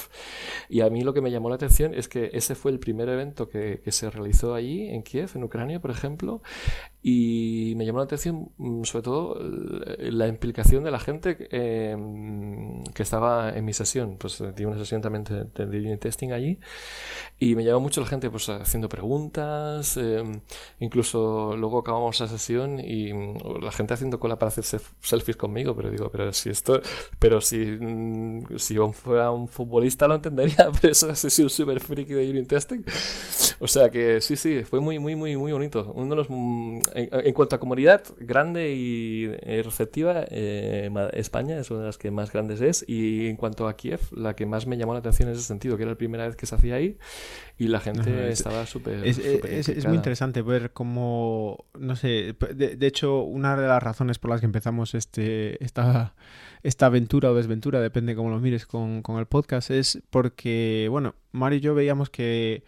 [0.70, 3.10] y a mí lo que me llamó la atención es que ese fue el primer
[3.10, 6.44] evento que, que se realizó allí, en Kiev, en Ucrania, por ejemplo,
[7.06, 9.38] y me llamó la atención mm, sobre todo
[10.00, 14.16] la implicación de la gente em, que estaba en mi sesión.
[14.18, 16.60] Pues eh, di una sesión también de, de, testing allí
[17.40, 20.40] y me llamó mucho la gente pues haciendo preguntas, em,
[20.80, 25.76] incluso luego acabamos la sesión y mm, la gente haciendo cola para hacerse selfies conmigo,
[25.76, 26.82] pero digo, pero si esto,
[27.20, 31.80] pero si, mm, si yo fuera un futbolista lo entendería, pero eso es un super
[31.82, 32.84] friki de unit testing.
[33.60, 35.92] O sea que sí, sí, fue muy, muy, muy, muy bonito.
[35.96, 36.30] Uno de los
[36.96, 42.12] en, cuanto a comunidad grande y eh, receptiva, eh, España es una de las que
[42.12, 42.86] más grandes es.
[42.88, 45.78] Y en cuanto a Kiev, la que más me llamó la atención en ese sentido,
[45.78, 46.98] que era la primera vez que se hacía ahí
[47.58, 49.06] y la gente estaba súper.
[49.06, 54.32] Es, es, muy interesante ver cómo, no sé, de, hecho, una de las razones por
[54.32, 56.16] las que empezamos este, esta,
[56.64, 61.16] esta aventura o desventura, depende cómo lo mires con, con el podcast, es porque, bueno,
[61.32, 62.64] Mario y yo veíamos que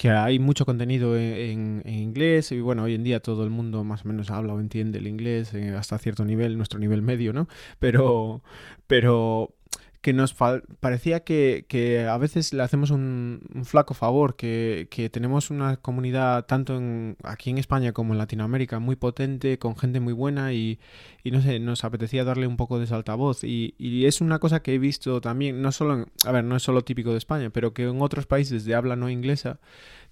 [0.00, 4.06] que hay mucho contenido en, inglés y bueno, hoy en día todo el mundo más
[4.06, 7.48] o menos habla o entiende el inglés eh, hasta cierto nivel, nuestro nivel medio, ¿no?
[7.78, 8.42] Pero,
[8.86, 9.54] pero
[10.00, 16.46] que nos parecía que, a veces le hacemos un, flaco favor, que, tenemos una comunidad
[16.46, 20.80] tanto en, aquí en España como en Latinoamérica muy potente, con gente muy buena y,
[21.24, 23.44] no sé, nos apetecía darle un poco de saltavoz.
[23.44, 26.62] Y, y es una cosa que he visto también, no solo, a ver, no es
[26.62, 29.60] solo típico de España, pero que en otros países de habla no inglesa,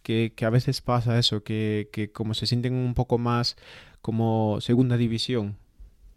[0.03, 3.57] que, a veces pasa eso, que, que como se sienten un poco más
[4.03, 5.57] como segunda división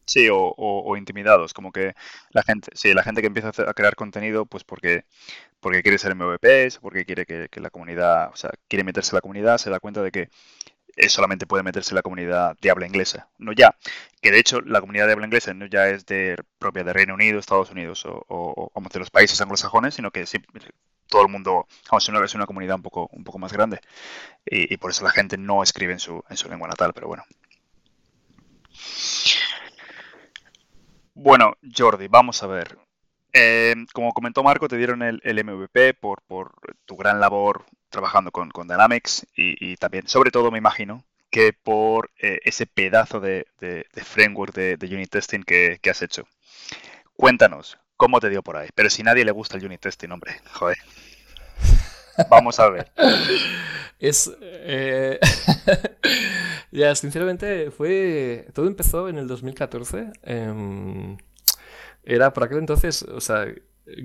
[0.05, 1.93] Sí, o, intimidados, como que
[2.31, 5.05] la gente, sí, la gente que empieza a, crear contenido, pues porque,
[5.59, 9.21] porque quiere ser MVPs, porque quiere que, la comunidad, o sea, quiere meterse en la
[9.21, 10.29] comunidad, se da cuenta de que
[11.07, 13.29] solamente puede meterse en la comunidad de habla inglesa.
[13.37, 13.75] No ya,
[14.21, 17.13] que de hecho la comunidad de habla inglesa no ya es de propia de Reino
[17.13, 20.25] Unido, Estados Unidos o, o, de los países anglosajones, sino que
[21.07, 23.79] todo el mundo, vamos, una, es una comunidad un poco, un poco más grande.
[24.45, 27.07] Y, y, por eso la gente no escribe en su, en su lengua natal, pero
[27.07, 27.23] bueno.
[31.13, 32.77] Bueno, Jordi, vamos a ver.
[33.33, 36.21] Eh, como comentó Marco, te dieron el, MVP por,
[36.85, 42.39] tu gran labor trabajando con, Dynamics y, también, sobre todo, me imagino, que por eh,
[42.43, 43.45] ese pedazo de,
[43.93, 46.27] framework de, unit testing que, has hecho.
[47.15, 48.69] Cuéntanos, ¿cómo te dio por ahí?
[48.73, 50.77] Pero si nadie le gusta el unit testing, hombre, joder.
[52.29, 52.91] Vamos a ver.
[53.99, 54.31] Es.
[54.41, 55.19] Eh,
[56.71, 58.47] ya, sinceramente, fue.
[58.53, 60.11] Todo empezó en el 2014.
[60.23, 61.17] Em,
[62.03, 63.45] era por aquel entonces, o sea,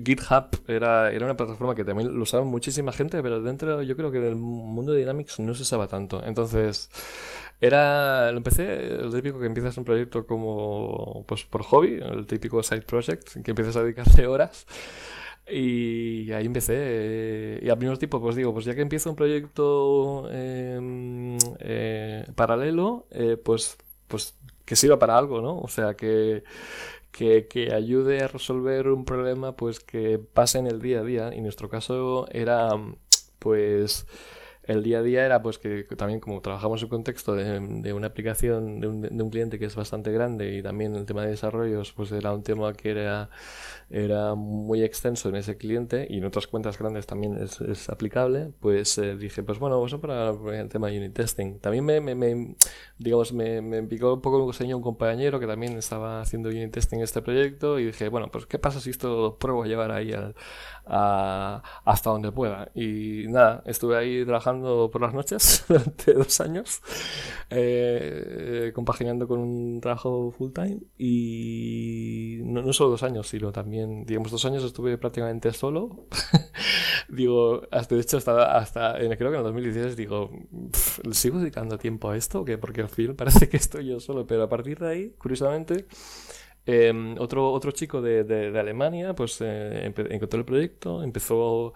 [0.05, 4.11] GitHub era, era una plataforma que también lo usaba muchísima gente, pero dentro yo creo
[4.11, 6.23] que del mundo de Dynamics no se usaba tanto.
[6.23, 6.89] Entonces,
[7.59, 12.61] era, lo empecé, el típico que empiezas un proyecto como, pues por hobby, el típico
[12.63, 14.65] side project, que empiezas a dedicarle horas.
[15.49, 16.73] Y ahí empecé.
[16.77, 22.25] Eh, y al mismo tiempo, pues digo, pues ya que empiezo un proyecto em, eh,
[22.35, 23.77] paralelo, eh, pues,
[24.07, 24.35] pues
[24.65, 25.59] que sirva para algo, ¿no?
[25.59, 26.43] O sea, que,
[27.11, 31.33] que, que, ayude a resolver un problema, pues que pase en el día a día.
[31.35, 32.69] Y nuestro caso era,
[33.39, 34.05] pues
[34.67, 38.79] el día a día era pues que también como trabajamos en contexto de, una aplicación
[38.79, 41.93] de un, de un, cliente que es bastante grande y también el tema de desarrollos
[41.93, 43.29] pues era un tema que era
[43.89, 48.51] era muy extenso en ese cliente y en otras cuentas grandes también es, es aplicable,
[48.59, 51.59] pues eh, dije, pues bueno, a para el tema de unit testing.
[51.59, 52.55] También me, me, me
[52.97, 56.71] digamos, me, me, picó un poco el gusto un compañero que también estaba haciendo unit
[56.71, 59.67] testing en este proyecto y dije, bueno, pues ¿qué pasa si esto lo pruebo a
[59.67, 60.35] llevar ahí al,
[60.85, 62.69] a, hasta donde pueda?
[62.75, 66.81] Y nada, estuve ahí trabajando por las noches durante dos años,
[67.49, 74.05] eh, compaginando con un trabajo full time y no, no solo dos años, sino también
[74.05, 76.07] digamos, dos años estuve prácticamente solo.
[77.09, 80.31] digo, hasta, de hecho, hasta, hasta creo que en el 2016 digo,
[81.11, 82.43] ¿sigo dedicando tiempo a esto?
[82.45, 85.85] que Porque al fin parece que estoy yo solo, pero a partir de ahí, curiosamente,
[86.65, 91.73] em, otro, otro chico de, de, Alemania, pues eh, encontró el proyecto, empezó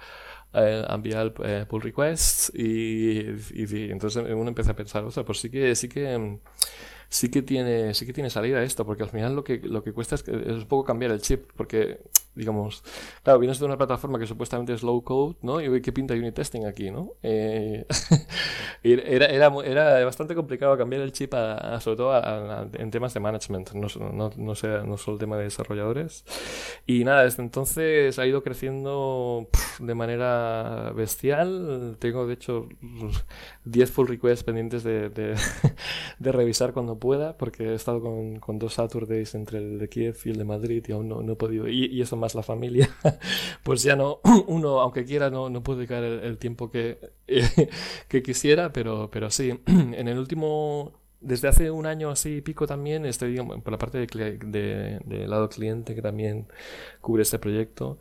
[0.53, 3.19] eh, enviar eh, pull requests y,
[3.53, 6.39] y, entonces uno empieza a pensar, o sea, pues sí que, sí que
[7.09, 9.93] sí que tiene, sí que tiene salida esto, porque al final lo que, lo que
[9.93, 11.99] cuesta es, es un poco cambiar el chip, porque
[12.35, 12.83] digamos,
[13.23, 15.61] claro, vienes de una plataforma que supuestamente es low code, ¿no?
[15.61, 17.13] Y qué pinta unit testing aquí, ¿no?
[17.23, 17.85] Eh,
[18.83, 21.33] era, era, era, bastante complicado cambiar el chip,
[21.79, 25.43] sobre todo en temas de management, no, no, no, sea, no solo el tema de
[25.43, 26.23] desarrolladores.
[26.85, 31.97] Y nada, desde entonces ha ido creciendo de manera bestial.
[31.99, 32.67] Tengo, de hecho,
[33.65, 35.35] 10 pull requests pendientes de, de,
[36.19, 40.17] de, revisar cuando pueda, porque he estado con, con, dos Saturdays entre el de Kiev
[40.25, 41.67] y el de Madrid y aún no he podido.
[41.67, 42.89] Y, y eso más la familia,
[43.63, 46.99] pues ya no, uno, aunque quiera, no, no puede dedicar el, tiempo que,
[48.07, 52.65] que quisiera, pero, pero sí, en el último, desde hace un año así y pico
[52.65, 56.47] también estoy digamos, por la parte de, de, lado cliente que también
[57.01, 57.99] cubre este proyecto.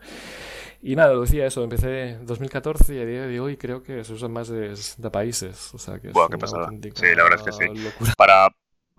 [0.82, 4.02] Y nada, lo decía eso, empecé en 2014 y a día de hoy creo que
[4.02, 5.74] se usan más de, de países.
[5.74, 8.14] O sea que es bueno, ¿qué Sí, la verdad es que sí.
[8.16, 8.48] Para,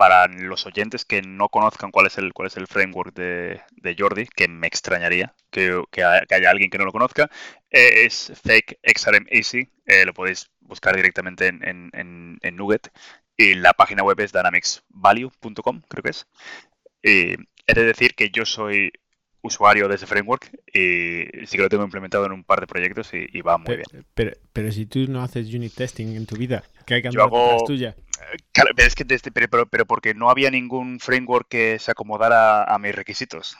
[0.01, 3.61] para los oyentes que no conozcan cuál es el, cuál es el framework de,
[3.95, 7.29] Jordi, que me extrañaría que, haya alguien que no lo conozca,
[7.69, 9.69] eh, es Fake XRM Easy.
[9.85, 12.91] Eh, lo podéis buscar directamente en, en, en, Nugget.
[13.37, 16.25] Y la página web es dynamicsvalue.com, creo que es.
[17.03, 17.35] Y
[17.67, 18.91] he de decir que yo soy
[19.43, 23.11] usuario de ese framework y sí que lo tengo implementado en un par de proyectos
[23.13, 24.03] y, va muy bien.
[24.15, 27.29] Pero, pero si tú no haces unit testing en tu vida, que hay que andar
[27.67, 27.95] tuya.
[28.51, 32.63] Claro, pero es que desde, pero, pero, porque no había ningún framework que se acomodara
[32.63, 33.55] a mis requisitos.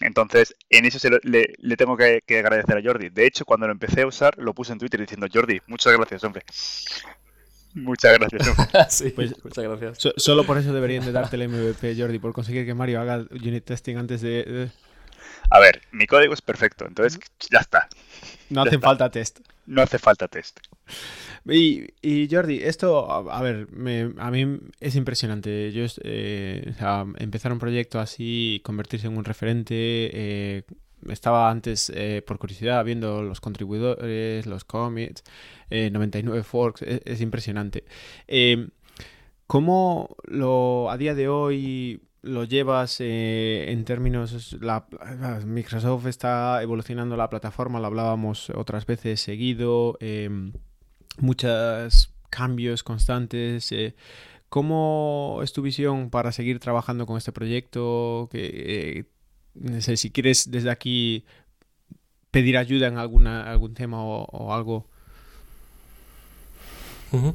[0.00, 3.08] Entonces, en eso se le, le, tengo que, que, agradecer a Jordi.
[3.08, 6.22] De hecho, cuando lo empecé a usar, lo puse en Twitter diciendo, Jordi, muchas gracias,
[6.22, 6.44] hombre.
[7.74, 8.56] Muchas gracias.
[8.94, 9.98] sí, pues, muchas gracias.
[9.98, 13.24] So, solo por eso deberían de darte el MVP, Jordi, por conseguir que Mario haga
[13.30, 14.44] unit testing antes de...
[14.44, 14.70] de...
[15.50, 17.18] A ver, mi código es perfecto, entonces
[17.50, 17.88] ya está.
[18.50, 19.40] No hace falta test.
[19.68, 20.60] No hace falta test.
[21.44, 25.70] Y, Jordi, esto, a, a ver, me, a mí es impresionante.
[25.72, 26.74] Yo, eh,
[27.18, 30.62] empezar un proyecto así, convertirse en un referente, eh,
[31.10, 35.22] estaba antes, eh, por curiosidad, viendo los contribuidores, los commits,
[35.68, 37.84] eh, 99 forks, es, es impresionante.
[38.26, 38.68] Eh,
[39.46, 44.56] ¿Cómo lo, a día de hoy lo llevas eh, en términos...
[44.60, 44.86] La,
[45.44, 50.30] Microsoft está evolucionando la plataforma, lo hablábamos otras veces seguido, eh,
[51.18, 53.72] muchos cambios constantes.
[53.72, 53.94] Eh,
[54.48, 58.28] ¿Cómo es tu visión para seguir trabajando con este proyecto?
[58.30, 59.06] Que,
[59.54, 61.24] no sé si quieres desde aquí
[62.30, 64.86] pedir ayuda en alguna, algún tema o, algo.
[67.10, 67.34] Uh -huh.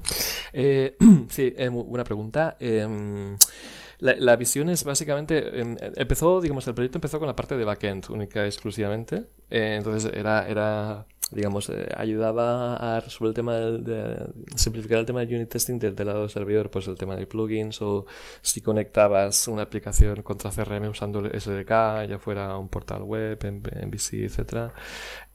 [0.53, 0.95] eh,
[1.29, 2.57] sí, eh, buena pregunta.
[4.03, 5.61] La, la, visión es básicamente,
[5.95, 9.27] empezó, digamos, el proyecto empezó con la parte de backend única y exclusivamente.
[9.49, 15.05] Eh, entonces era, era digamos, eh, ayudaba a resolver el tema de, de, simplificar el
[15.05, 18.05] tema de unit testing del, del lado del servidor, pues el tema de plugins o
[18.41, 24.73] si conectabas una aplicación contra CRM usando SDK, ya fuera un portal web, MVC, etcétera.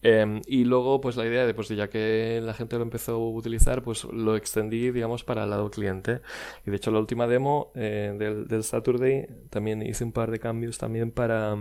[0.02, 3.18] Eh, y luego, pues la idea de, pues ya que la gente lo empezó a
[3.18, 6.20] utilizar, pues lo extendí, digamos, para el lado cliente.
[6.66, 10.38] Y de hecho, la última demo eh, del, del Saturday también hice un par de
[10.38, 11.56] cambios también para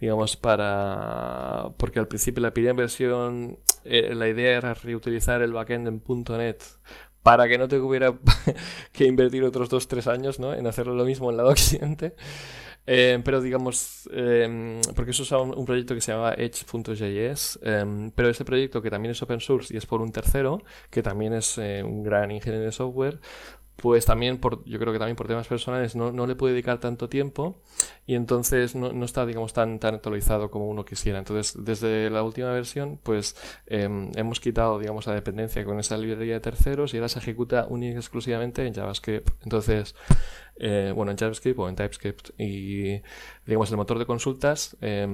[0.00, 1.70] digamos, para...
[1.76, 6.02] porque al principio la primera versión, eh, la idea era reutilizar el backend en
[6.38, 6.62] .NET
[7.22, 8.14] para que no te hubiera
[8.92, 10.54] que invertir otros 2-3 años ¿no?
[10.54, 12.14] en hacerlo lo mismo en lado cliente.
[12.86, 18.28] Eh, pero digamos, eh, porque eso es un, proyecto que se llama Edge.js, eh, pero
[18.28, 21.58] este proyecto que también es open source y es por un tercero, que también es
[21.58, 23.20] eh, un gran ingeniero de software,
[23.80, 26.78] pues también por, yo creo que también por temas personales no, no le puede dedicar
[26.78, 27.60] tanto tiempo
[28.06, 31.18] y entonces no, no, está, digamos, tan, tan actualizado como uno quisiera.
[31.18, 36.34] Entonces, desde la última versión, pues eh, hemos quitado, digamos, la dependencia con esa librería
[36.34, 39.30] de terceros y ahora se ejecuta única y exclusivamente en JavaScript.
[39.42, 39.94] Entonces,
[40.60, 43.00] eh, bueno, en JavaScript o en TypeScript y,
[43.46, 45.06] digamos, el motor de consultas eh,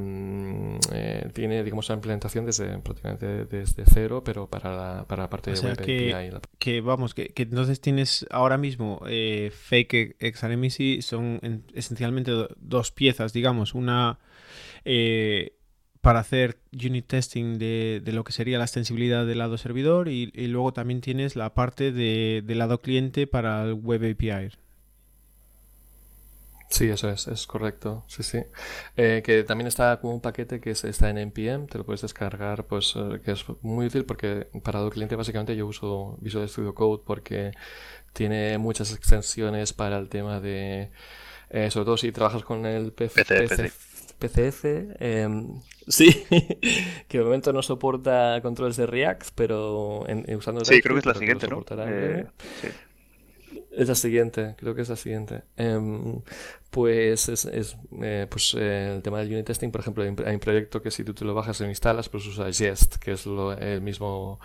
[0.92, 5.51] eh, tiene, digamos, una implementación desde prácticamente desde cero, pero para la, para la parte
[5.51, 6.30] o de sea web que, API.
[6.30, 6.40] La...
[6.59, 12.90] que, vamos, que, que, entonces tienes ahora mismo eh, Fake XRMC son en, esencialmente dos
[12.90, 14.18] piezas, digamos, una
[14.84, 15.53] eh,
[16.01, 20.32] para hacer unit testing de, de, lo que sería la extensibilidad del lado servidor y,
[20.34, 24.51] y luego también tienes la parte de, del lado cliente para el web API.
[26.68, 28.04] Sí, eso es, es correcto.
[28.08, 28.38] Sí, sí.
[28.96, 32.02] Eh, que también está como un paquete que es, está en NPM, te lo puedes
[32.02, 36.48] descargar, pues eh, que es muy útil porque para el cliente básicamente yo uso Visual
[36.48, 37.52] Studio Code porque
[38.12, 40.90] tiene muchas extensiones para el tema de,
[41.50, 43.72] eh, sobre todo si trabajas con el PC, PC,
[44.18, 44.64] PCF,
[44.98, 45.28] eh,
[45.86, 46.24] sí,
[47.08, 51.06] que de momento no soporta controles de React, pero en, usando Sí, creo que es
[51.06, 51.64] la siguiente, ¿no?
[51.86, 52.26] Eh,
[52.60, 52.68] sí.
[53.76, 55.42] Es la siguiente, creo que es la siguiente.
[55.58, 55.78] Eh,
[56.70, 60.40] pues es, es eh, pues, eh, el tema del unit testing, por ejemplo, hay un
[60.40, 63.26] proyecto que si tú te lo bajas y lo instalas, pues usa Jest, que es
[63.26, 64.40] lo, el mismo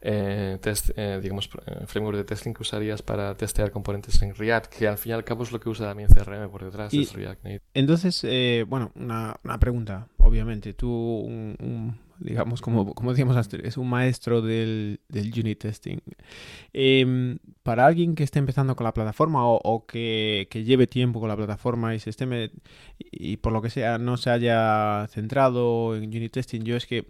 [0.00, 1.50] eh, test, digamos,
[1.86, 5.24] framework de testing que usarías para testear componentes en React, que al fin y al
[5.24, 7.62] cabo es lo que usa también CRM por detrás, y, es React Native.
[7.74, 8.22] Entonces,
[8.68, 13.88] bueno, una, una, pregunta, obviamente, tú un, un digamos, como, como decíamos antes, es un
[13.88, 15.98] maestro del, del unit testing.
[16.72, 21.20] Eh, para alguien que esté empezando con la plataforma o, o que, que, lleve tiempo
[21.20, 22.50] con la plataforma y se esté me,
[22.98, 27.06] y por lo que sea no se haya centrado en unit testing, yo es que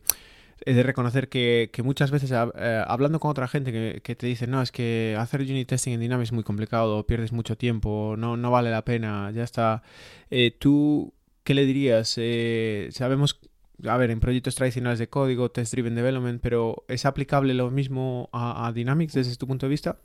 [0.66, 4.26] he de reconocer que, que muchas veces eh, hablando con otra gente que, que, te
[4.26, 8.16] dice, no, es que hacer unit testing en Dynamics es muy complicado, pierdes mucho tiempo,
[8.18, 9.82] no, no vale la pena, ya está.
[10.30, 12.14] Eh, ¿Tú qué le dirías?
[12.18, 13.40] Eh, sabemos
[13.86, 18.28] a ver, en proyectos tradicionales de código, test driven development, pero ¿es aplicable lo mismo
[18.32, 19.96] a, Dynamics desde tu punto de vista?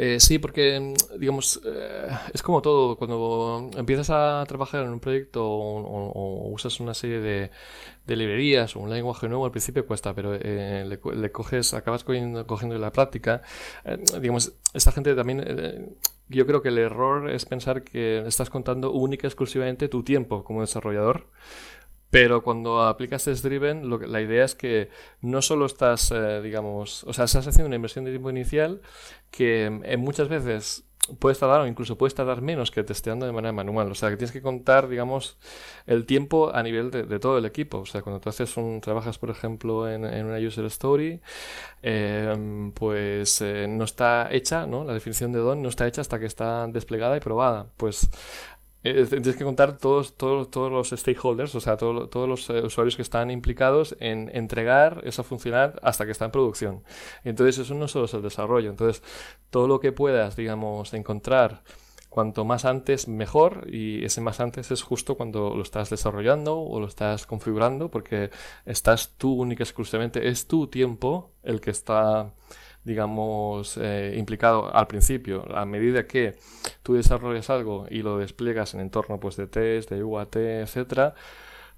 [0.00, 2.96] Eh, sí, porque, digamos, eh, es como todo.
[2.96, 7.50] Cuando empiezas a trabajar en un proyecto o, usas una serie de,
[8.16, 12.46] librerías o un lenguaje nuevo, al principio cuesta, pero eh, le, le, coges, acabas cogiendo,
[12.46, 13.42] cogiendo la práctica.
[13.84, 15.96] Eh, digamos, esta gente también
[16.28, 20.44] yo creo que el error es pensar que estás contando única y exclusivamente tu tiempo
[20.44, 21.28] como desarrollador
[22.10, 24.88] Pero cuando aplicas Test Driven, lo la idea es que
[25.20, 28.80] no solo estás, eh, digamos, o sea, estás haciendo una inversión de tiempo inicial
[29.30, 30.87] que eh, muchas veces
[31.18, 33.90] puedes tardar o incluso puedes tardar menos que testeando de manera manual.
[33.90, 35.38] O sea, que tienes que contar, digamos,
[35.86, 37.78] el tiempo a nivel de, todo el equipo.
[37.78, 41.20] O sea, cuando tú haces un, trabajas, por ejemplo, en, una user story,
[41.82, 44.84] em, pues eh, no está hecha, ¿no?
[44.84, 47.66] La definición de don no está hecha hasta que está desplegada y probada.
[47.76, 48.08] Pues
[48.82, 53.02] tienes que contar todos, todos, todos los stakeholders, o sea, todos los eh, usuarios que
[53.02, 56.84] están implicados en entregar esa funcionalidad hasta que está en producción.
[57.24, 58.70] Entonces, eso no solo es el desarrollo.
[58.70, 59.02] Entonces,
[59.50, 61.62] todo lo que puedas, digamos, encontrar
[62.08, 66.80] cuanto más antes mejor y ese más antes es justo cuando lo estás desarrollando o
[66.80, 68.30] lo estás configurando porque
[68.64, 72.32] estás tú única exclusivamente, es tu tiempo el que está
[72.88, 75.44] digamos, eh, implicado al principio.
[75.56, 76.36] A medida que
[76.82, 81.14] tú desarrollas algo y lo despliegas en entorno pues, de test, de UAT, etcétera,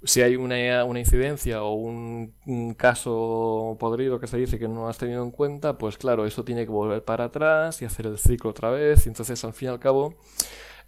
[0.05, 2.35] si hay una, una incidencia o un,
[2.77, 6.65] caso podrido que se dice que no has tenido en cuenta, pues claro, eso tiene
[6.65, 9.07] que volver para atrás y hacer el ciclo otra vez.
[9.07, 10.15] Y entonces, al fin y al cabo,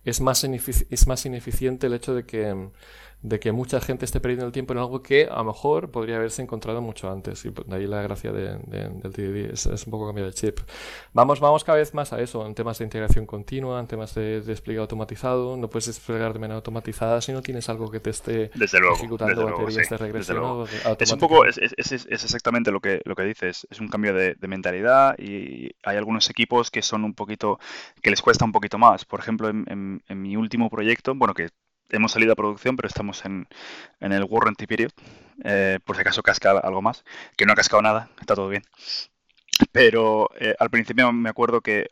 [0.05, 2.70] es más, es más ineficiente el hecho de que
[3.22, 6.16] de que mucha gente esté perdiendo el tiempo en algo que a lo mejor podría
[6.16, 7.44] haberse encontrado mucho antes.
[7.44, 10.59] Y pues, de ahí la gracia de, del TDD es, un poco cambiar el chip.
[11.12, 14.40] Vamos, vamos cada vez más a eso, en temas de integración continua, en temas de
[14.40, 15.57] despliegue automatizado.
[15.57, 19.88] No puedes desplegar de manera automatizada si no tienes algo que te esté ejecutando baterías
[19.88, 20.66] de regresión.
[20.98, 23.68] Es un poco, es, es, es, exactamente lo que, lo que dices.
[23.70, 27.59] Es un cambio de, mentalidad y hay algunos equipos que son un poquito,
[28.03, 29.05] que les cuesta un poquito más.
[29.05, 31.49] Por ejemplo, en, en mi último proyecto, bueno, que
[31.90, 33.47] hemos salido a producción, pero estamos en,
[34.01, 34.93] en el warranty period,
[35.45, 37.05] eh, por si acaso casca algo más,
[37.36, 38.62] que no ha cascado nada, está todo bien.
[39.70, 41.86] Pero eh, al principio me acuerdo que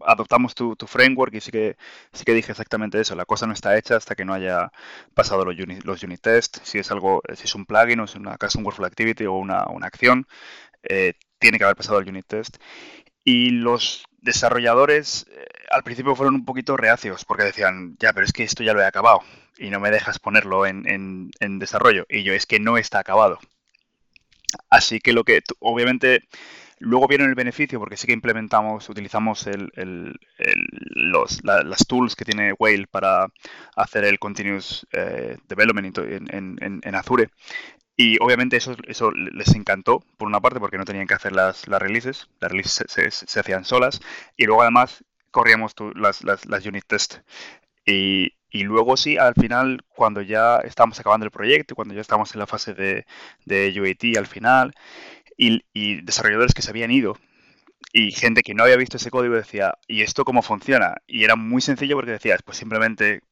[0.00, 1.76] adoptamos tu, tu, framework y sí que,
[2.12, 3.14] sí que dije exactamente eso.
[3.14, 4.72] La cosa no está hecha hasta que no haya
[5.14, 6.60] pasado los unit, los unit tests.
[6.64, 9.64] Si es algo, si es un plugin o es una custom workflow activity o una,
[9.68, 10.26] una acción,
[10.82, 12.58] eh, tiene que haber pasado el unit test.
[13.24, 15.26] Y los desarrolladores
[15.74, 18.80] al principio fueron un poquito reacios porque decían, ya, pero es que esto ya lo
[18.80, 19.20] he acabado
[19.58, 22.06] y no me dejas ponerlo en, desarrollo.
[22.08, 23.38] Y yo, es que no está acabado.
[24.70, 26.22] Así que lo que, obviamente,
[26.78, 29.70] luego viene el beneficio porque sí que implementamos, utilizamos el,
[30.94, 33.26] los, las tools que tiene Whale para
[33.76, 37.30] hacer el continuous eh, development en, Azure.
[37.96, 41.68] Y obviamente eso, eso les encantó, por una parte, porque no tenían que hacer las,
[41.68, 44.00] las releases, las releases se, hacían solas,
[44.36, 47.18] y luego además corríamos las, las, las unit test.
[47.86, 52.34] Y, y luego sí, al final, cuando ya estamos acabando el proyecto, cuando ya estamos
[52.34, 53.04] en la fase de,
[53.44, 54.72] de UAT al final,
[55.36, 57.16] y, desarrolladores que se habían ido,
[57.92, 60.94] y gente que no había visto ese código decía, ¿y esto cómo funciona?
[61.06, 63.22] Y era muy sencillo porque decías, pues simplemente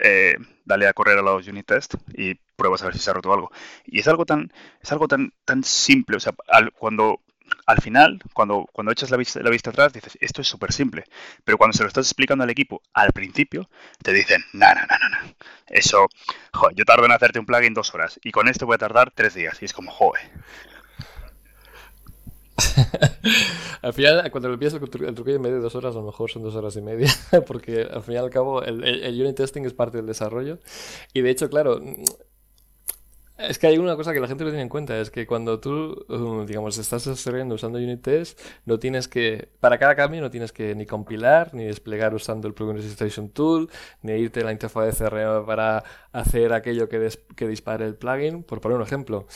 [0.00, 3.14] eh, dale a correr a los unit test y pruebas a ver si se ha
[3.14, 3.50] roto algo.
[3.84, 6.34] Y es algo tan, es algo tan, tan simple, o sea,
[6.78, 7.20] cuando
[7.66, 11.04] al final, cuando, cuando echas la vista, la vista atrás, dices, esto es súper simple.
[11.44, 13.68] Pero cuando se lo estás explicando al equipo al principio,
[14.02, 15.34] te dicen, no, no, no, no,
[15.68, 16.08] Eso,
[16.74, 19.34] yo tardo en hacerte un plugin dos horas y con esto voy a tardar tres
[19.34, 19.60] días.
[19.62, 20.22] Y es como, joder.
[23.82, 26.30] al final, cuando lo empiezas el, truquillo en medio de dos horas, a lo mejor
[26.30, 27.10] son dos horas y media,
[27.46, 30.58] porque al fin y al cabo el, el, unit testing es parte del desarrollo.
[31.12, 31.80] Y de hecho, claro,
[33.38, 35.60] es que hay una cosa que la gente no tiene en cuenta, es que cuando
[35.60, 40.30] tú, um, digamos, estás desarrollando usando unit test, no tienes que, para cada cambio no
[40.30, 43.68] tienes que ni compilar, ni desplegar usando el Plugin Registration Tool,
[44.00, 48.42] ni irte a la interfaz de CRM para hacer aquello que, que dispare el plugin,
[48.42, 49.26] por poner un ejemplo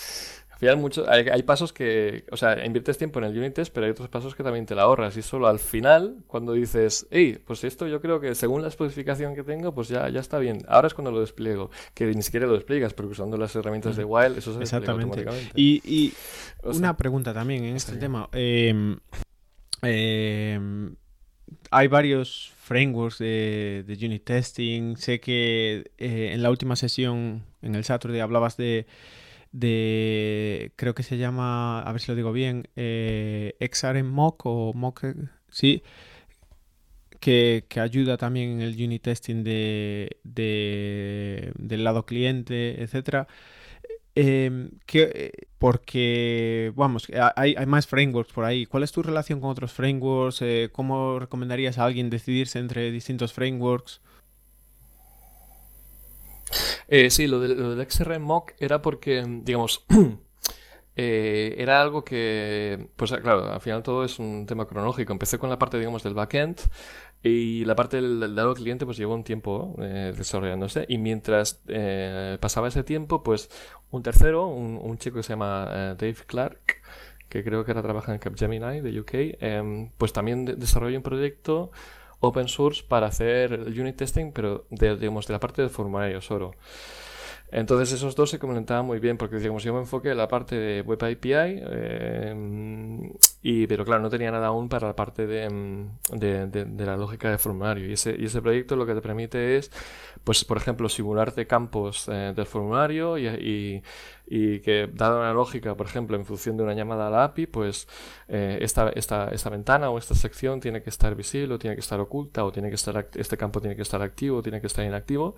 [0.76, 4.08] mucho, hay, pasos que, o sea, inviertes tiempo en el unit test, pero hay otros
[4.08, 5.16] pasos que también te la ahorras.
[5.16, 9.34] Y solo al final, cuando dices, hey, pues esto yo creo que según la especificación
[9.34, 10.62] que tengo, pues ya, ya está bien.
[10.68, 14.04] Ahora es cuando lo despliego, que ni siquiera lo despliegas, porque usando las herramientas de
[14.04, 15.24] Wild, eso se Exactamente.
[15.54, 16.12] Y, y
[16.64, 18.28] una pregunta también en este tema.
[18.32, 18.98] Em,
[19.82, 20.94] em,
[21.70, 24.96] hay varios frameworks de, de, unit testing.
[24.96, 28.86] Sé que eh, en la última sesión, en el Saturday, hablabas de
[29.53, 33.55] de, creo que se llama, a ver si lo digo bien, eh,
[34.05, 35.05] Mock o Mock,
[35.51, 35.82] sí,
[37.20, 43.28] que, ayuda también en el unit testing de, del lado cliente, etcétera.
[44.14, 48.66] Em, que, porque, vamos, hay, hay, más frameworks por ahí.
[48.66, 50.42] ¿Cuál es tu relación con otros frameworks?
[50.42, 54.01] Eh, ¿Cómo recomendarías a alguien decidirse entre distintos frameworks?
[56.88, 59.84] Eh, sí, lo, del XRM Mock era porque, digamos,
[60.96, 65.12] eh, era algo que, pues claro, al final todo es un tema cronológico.
[65.12, 66.61] Empecé con la parte, digamos, del backend
[67.22, 72.38] y la parte del, lado cliente pues llevó un tiempo eh, desarrollándose y mientras eh,
[72.40, 73.51] pasaba ese tiempo, pues
[73.90, 76.80] un tercero, un, chico que se llama Dave Clark,
[77.28, 81.70] que creo que ahora trabaja en Capgemini de UK, em, pues también desarrolló un proyecto
[82.21, 86.55] open source para hacer unit testing, pero de, digamos, de la parte del formulario solo.
[87.53, 90.55] Entonces esos dos se complementaban muy bien porque digamos yo me enfoqué en la parte
[90.57, 93.11] de Web API eh,
[93.42, 96.96] y pero claro no tenía nada aún para la parte de, mm, de, de, la
[96.96, 97.88] lógica de formulario.
[97.88, 99.70] Y ese, y ese proyecto lo que te permite es
[100.22, 103.82] pues por ejemplo simularte campos eh, del formulario y, y,
[104.26, 107.46] y, que dada una lógica por ejemplo en función de una llamada a la API
[107.46, 107.88] pues
[108.28, 111.80] eh, esta, esta, esta ventana o esta sección tiene que estar visible o tiene que
[111.80, 114.66] estar oculta o tiene que estar este campo tiene que estar activo o tiene que
[114.66, 115.36] estar inactivo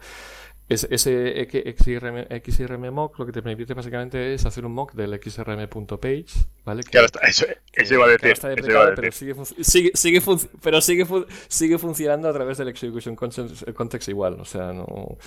[0.73, 6.27] ese XRM, XRM mock lo que te permite básicamente es hacer un mock del xrm.page,
[6.65, 6.83] ¿vale?
[6.83, 8.35] Que, está, eso, eso iba a decir.
[8.41, 10.23] Pero sigue, sigue, sigue,
[10.63, 11.07] pero sigue,
[11.49, 15.19] sigue funcionando a través del execution context, igual, o sea, no...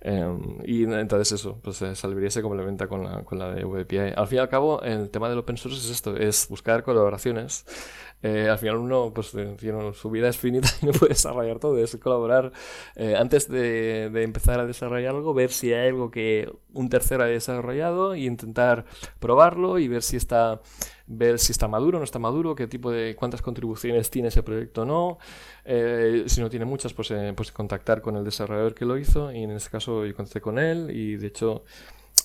[0.00, 4.14] Em, y entonces eso, pues eh, Salvería se complementa con la, con la de WPI.
[4.16, 7.64] Al fin y al cabo, el tema del open source es esto, es buscar colaboraciones
[8.22, 9.56] eh, al final uno, pues, eh,
[9.94, 12.52] su vida es finita y no puede desarrollar todo, es colaborar
[12.94, 17.26] eh, antes de, empezar a desarrollar algo, ver si hay algo que un tercero ha
[17.26, 18.84] desarrollado y intentar
[19.18, 20.60] probarlo y ver si está
[21.08, 24.82] ver si está maduro no está maduro, qué tipo de cuántas contribuciones tiene ese proyecto
[24.82, 25.18] o no.
[26.26, 29.50] si no tiene muchas, pues, pues contactar con el desarrollador que lo hizo y en
[29.50, 31.64] este caso yo contacté con él y de hecho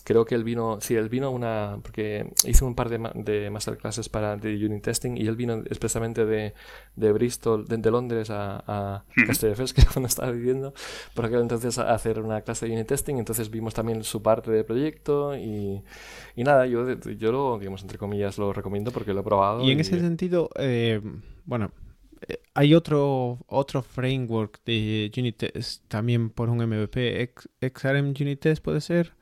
[0.08, 4.08] creo que él vino, sí, él vino una, porque hizo un par de, de masterclasses
[4.08, 6.54] para de unit testing y él vino expresamente de,
[6.96, 10.74] de Bristol, de, Londres a, a Castelldefels, que cuando estaba viviendo,
[11.14, 14.50] por aquel entonces a hacer una clase de unit testing, entonces vimos también su parte
[14.50, 15.84] del proyecto y,
[16.38, 19.62] y nada, yo, yo lo, digamos, entre comillas, lo recomiendo porque lo he probado.
[19.62, 21.02] Y en ese sentido, eh,
[21.44, 21.74] bueno,
[22.30, 28.64] eh, hay otro, otro framework de unit test también por un MVP, XRM Unit Test
[28.64, 29.17] puede ser.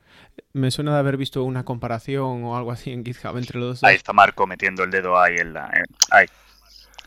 [0.52, 3.84] Me suena de haber visto una comparación o algo así en GitHub entre los dos.
[3.84, 5.70] Ahí está Marco metiendo el dedo ahí en la.
[6.10, 6.26] ahí.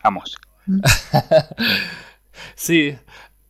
[0.02, 0.38] Vamos.
[2.54, 2.96] sí,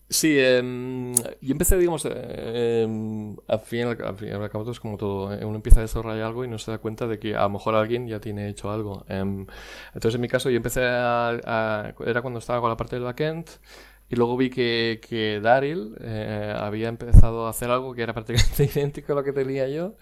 [0.09, 0.37] sí.
[0.39, 2.87] Em, yo empecé, digamos, eh,
[3.49, 5.33] al fin y al cabo es como todo.
[5.35, 5.45] ¿eh?
[5.45, 7.75] Uno empieza a desarrollar algo y no se da cuenta de que a lo mejor
[7.75, 9.05] alguien ya tiene hecho algo.
[9.09, 9.47] Em,
[9.95, 13.49] entonces, en mi caso, yo empecé a, Era cuando estaba con la parte del backend.
[14.11, 18.65] Y luego vi que, que Daryl eh, había empezado a hacer algo que era prácticamente
[18.75, 19.95] idéntico a lo que tenía yo.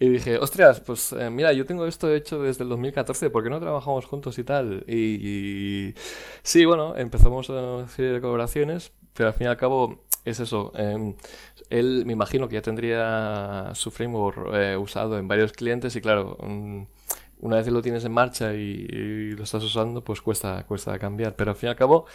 [0.00, 3.50] Y dije, ostras, pues eh, mira, yo tengo esto hecho desde el 2014, ¿por qué
[3.50, 4.84] no trabajamos juntos y tal?
[4.88, 5.94] Y,
[6.42, 10.72] sí, bueno, empezamos a hacer colaboraciones, pero al fin y al cabo es eso.
[10.74, 11.14] Em,
[11.70, 16.38] él me imagino que ya tendría su framework eh, usado en varios clientes y claro,
[16.40, 16.82] mm,
[17.40, 21.36] una vez que lo tienes en marcha y, lo estás usando, pues cuesta, cuesta cambiar.
[21.36, 22.06] Pero al fin y al cabo,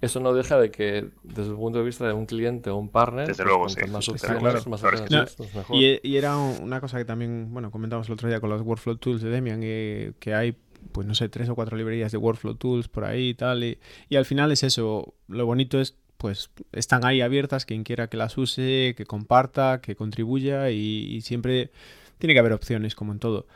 [0.00, 2.88] eso no deja de que, desde el punto de vista de un cliente o un
[2.88, 5.76] partner, desde luego, más opciones, más opciones, pues mejor.
[5.76, 8.96] Y, y, era una cosa que también, bueno, comentamos el otro día con los workflow
[8.96, 10.56] tools de Demian, que, que hay
[10.92, 13.64] pues no sé, tres o cuatro librerías de workflow tools por ahí y tal.
[13.64, 15.14] Y, y al final es eso.
[15.26, 19.94] Lo bonito es pues están ahí abiertas, quien quiera que las use, que comparta, que
[19.94, 21.70] contribuya y siempre
[22.18, 23.46] tiene que haber opciones como en todo.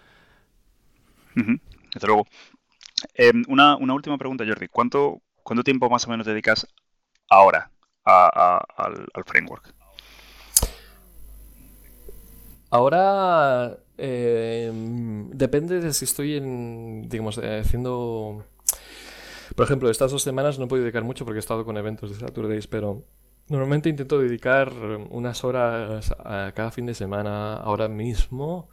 [1.34, 2.26] Desde luego.
[3.14, 4.68] Em, una, última pregunta, Jordi.
[4.68, 6.66] ¿Cuánto, ¿Cuánto tiempo más o menos dedicas
[7.28, 7.70] ahora
[8.04, 9.74] al, framework?
[12.70, 18.46] Ahora em, depende de si estoy en, digamos, eh, haciendo...
[19.54, 22.10] Por ejemplo, estas dos semanas no he podido dedicar mucho porque he estado con eventos
[22.10, 23.04] de Saturdays, pero
[23.48, 24.72] normalmente intento dedicar
[25.10, 28.70] unas horas a cada fin de semana ahora mismo.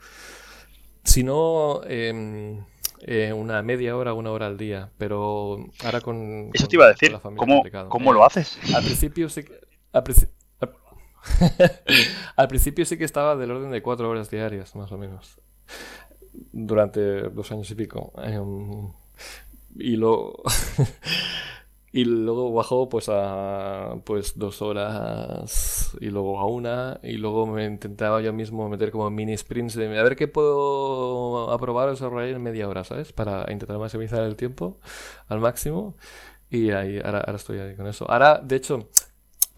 [1.04, 2.64] Si no, em,
[3.02, 4.90] eh, una media hora, una hora al día.
[4.98, 6.50] Pero ahora con.
[6.54, 7.18] Eso te iba a decir.
[7.22, 8.60] ¿Cómo, ¿cómo lo haces?
[8.76, 9.60] Al principio sí que.
[12.36, 15.40] Al, principio sí que estaba del orden de cuatro horas diarias, más o menos.
[16.52, 18.14] Durante dos años y pico.
[18.24, 18.92] Em,
[19.76, 20.34] y lo.
[21.92, 27.66] Y luego bajó pues a pues dos horas y luego a una y luego me
[27.66, 32.30] intentaba yo mismo meter como mini sprints de a ver qué puedo aprobar o desarrollar
[32.30, 33.12] en media hora, ¿sabes?
[33.12, 34.80] Para intentar maximizar el tiempo
[35.28, 35.96] al máximo
[36.50, 38.10] y ahí ahora, estoy ahí con eso.
[38.10, 38.90] Ahora, de hecho,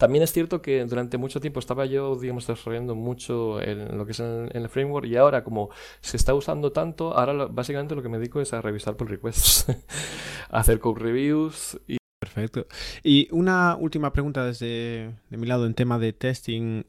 [0.02, 4.12] también es cierto que durante mucho tiempo estaba yo, digamos, desarrollando mucho en lo que
[4.12, 5.70] es en, el framework y ahora como
[6.00, 9.66] se está usando tanto, ahora básicamente lo que me dedico es a revisar pull requests,
[10.50, 12.01] hacer code reviews y
[12.34, 12.66] Perfecto.
[13.02, 16.84] Y una última pregunta desde de mi lado en tema de testing.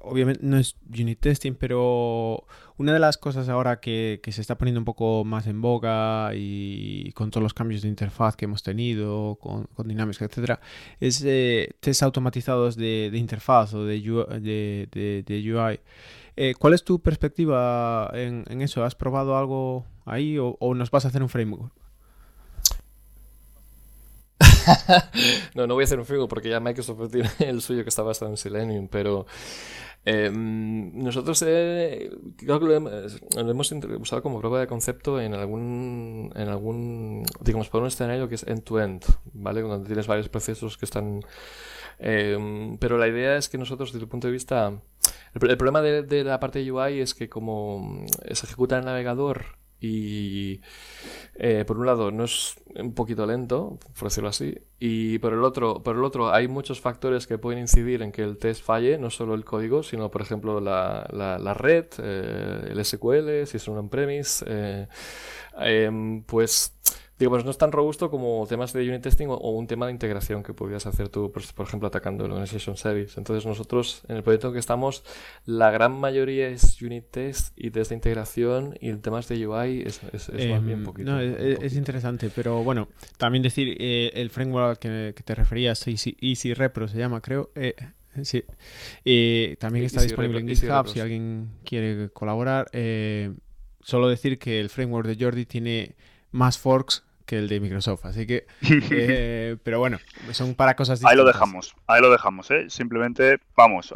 [0.00, 2.44] obviamente no es unit testing, pero
[2.76, 7.12] una de las cosas ahora que, se está poniendo un poco más en boga y
[7.12, 10.60] con todos los cambios de interfaz que hemos tenido, con, con Dynamics, etcétera,
[10.98, 15.80] es eh, test automatizados de, interfaz o de, de, UI.
[16.36, 18.82] Eh, ¿Cuál es tu perspectiva en, eso?
[18.84, 21.83] ¿Has probado algo ahí o, o nos vas a hacer un framework?
[25.54, 28.02] no, no voy a hacer un framework porque ya Microsoft tiene el suyo que está
[28.02, 29.26] basado en Selenium, pero
[30.06, 37.24] Em, nosotros eh, que lo hemos, usado como prueba de concepto en algún, en algún,
[37.40, 39.02] digamos, por un escenario que es end-to-end,
[39.32, 39.62] ¿vale?
[39.62, 41.20] Donde tienes varios procesos que están...
[41.98, 44.72] Em, pero la idea es que nosotros, desde el punto de vista...
[45.32, 48.86] El, problema de, de, la parte de UI es que como se ejecuta en el
[48.86, 50.60] navegador y
[51.34, 55.44] eh, por un lado no es un poquito lento, por decirlo así, y por el
[55.44, 58.98] otro, por el otro hay muchos factores que pueden incidir en que el test falle,
[58.98, 63.68] no solo el código, sino por ejemplo la, la, red, eh, el SQL, si es
[63.68, 64.88] un on-premise, eh,
[65.58, 66.74] em, pues
[67.18, 70.42] digamos, no es tan robusto como temas de unit testing o, un tema de integración
[70.42, 73.18] que podrías hacer tú, por, ejemplo, atacando el Organization Service.
[73.18, 75.04] Entonces, nosotros, en el proyecto en que estamos,
[75.44, 79.82] la gran mayoría es unit test y test de integración y el temas de UI
[79.82, 81.12] es, es, es más bien em, poquito.
[81.12, 86.52] No, es, interesante, pero bueno, también decir, eh, el framework que, te referías, Easy, Easy
[86.52, 87.50] Repro se llama, creo.
[87.54, 87.74] Eh,
[88.22, 88.44] sí.
[89.58, 92.68] también está disponible en GitHub si alguien quiere colaborar.
[92.72, 93.32] Eh,
[93.80, 95.94] solo decir que el framework de Jordi tiene
[96.34, 98.04] más forks que el de Microsoft.
[98.04, 99.98] Así que, eh, pero bueno,
[100.32, 101.12] son para cosas distintas.
[101.12, 102.66] Ahí lo dejamos, ahí lo dejamos, ¿eh?
[102.68, 103.94] Simplemente, vamos,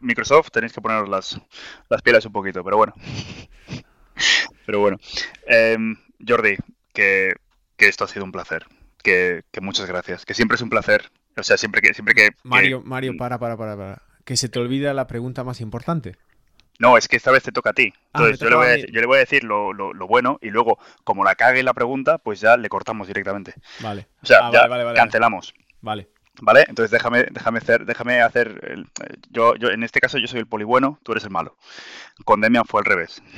[0.00, 1.40] Microsoft tenéis que poner las,
[1.88, 2.92] las pieles un poquito, pero bueno.
[4.66, 4.98] pero bueno.
[5.46, 5.96] Em,
[6.26, 6.56] Jordi,
[6.92, 7.34] que,
[7.78, 8.66] esto ha sido un placer.
[9.02, 10.24] Que, muchas gracias.
[10.24, 11.10] Que siempre es un placer.
[11.36, 11.94] O sea, siempre que...
[11.94, 14.02] Siempre que Mario, Mario, para, para, para, para.
[14.24, 16.16] Que se te olvida la pregunta más importante.
[16.78, 17.92] No, es que esta vez te toca a ti.
[18.12, 18.50] Ah, Entonces, yo,
[19.00, 19.72] le voy a decir, lo,
[20.06, 23.54] bueno y luego, como la cague la pregunta, pues ya le cortamos directamente.
[23.80, 24.06] Vale.
[24.22, 25.54] O sea, ah, ya cancelamos.
[25.80, 26.08] Vale.
[26.40, 26.64] ¿Vale?
[26.68, 28.86] Entonces déjame, déjame hacer, déjame hacer el,
[29.30, 31.56] yo, yo, en este caso yo soy el poli bueno, tú eres el malo.
[32.24, 33.22] Con Demian fue al revés.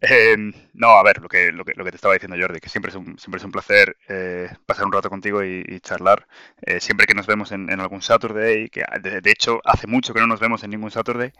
[0.00, 2.68] Em, no, a ver, lo que, lo, que, lo que te estaba diciendo Jordi, que
[2.68, 6.26] siempre es un, siempre es un placer eh, pasar un rato contigo y, charlar.
[6.62, 10.26] Eh, siempre que nos vemos en, algún Saturday, que de, hecho hace mucho que no
[10.26, 11.32] nos vemos en ningún Saturday,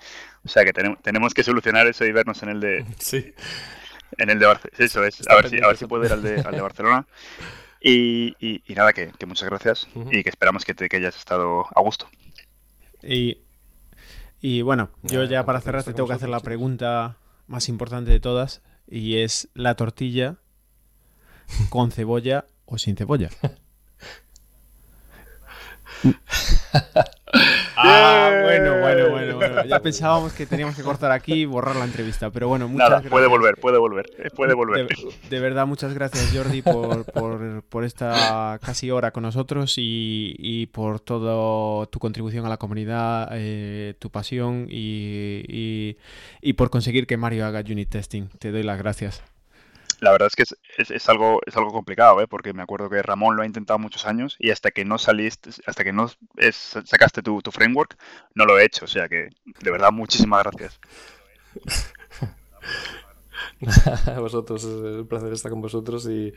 [0.44, 2.86] o sea que tenemos, tenemos que solucionar eso y vernos en el de...
[2.98, 3.34] Sí.
[4.16, 4.76] En el de Barcelona.
[4.78, 7.06] Eso es, a ver, si, a ver si puedo ir al de, al de Barcelona.
[7.86, 11.82] Y, y, nada, que, muchas gracias y que esperamos que, te, que hayas estado a
[11.82, 12.08] gusto.
[13.02, 13.42] Y,
[14.40, 18.20] y bueno, yo ya para cerrar te tengo que hacer la pregunta más importante de
[18.20, 20.36] todas y es la tortilla
[21.68, 23.28] con cebolla o sin cebolla.
[27.76, 29.64] ah, bueno, bueno, bueno, bueno.
[29.64, 33.02] Ya pensábamos que teníamos que cortar aquí y borrar la entrevista, pero bueno, muchas Nada,
[33.08, 34.88] Puede volver, puede volver, eh, puede volver.
[35.30, 37.04] De, verdad, muchas gracias Jordi por,
[37.68, 43.28] por, esta casi hora con nosotros y, y por toda tu contribución a la comunidad,
[43.32, 45.96] eh, tu pasión y, y,
[46.40, 48.28] y por conseguir que Mario haga unit testing.
[48.38, 49.22] Te doy las gracias.
[50.00, 52.28] La verdad es que es, es, algo, es algo complicado, ¿eh?
[52.28, 55.50] porque me acuerdo que Ramón lo ha intentado muchos años y hasta que no saliste,
[55.66, 56.10] hasta que no
[56.84, 57.96] sacaste tu, tu framework,
[58.34, 58.84] no lo he hecho.
[58.84, 60.80] O sea que, de verdad, muchísimas gracias.
[64.06, 66.32] a vosotros, es un placer estar con vosotros y,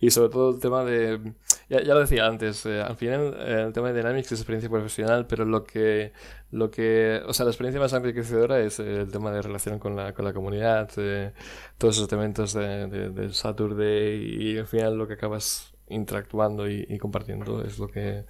[0.00, 1.34] y sobre todo el tema de,
[1.68, 5.26] ya, lo decía antes, eh, al final eh, el tema de Dynamics es experiencia profesional,
[5.26, 6.12] pero lo que,
[6.50, 10.12] lo que, o sea, la experiencia más enriquecedora es el tema de relación con la,
[10.14, 11.32] con la comunidad, eh,
[11.76, 17.64] todos esos eventos de, de, Saturday y al final lo que acabas interactuando y compartiendo
[17.64, 18.24] es lo que...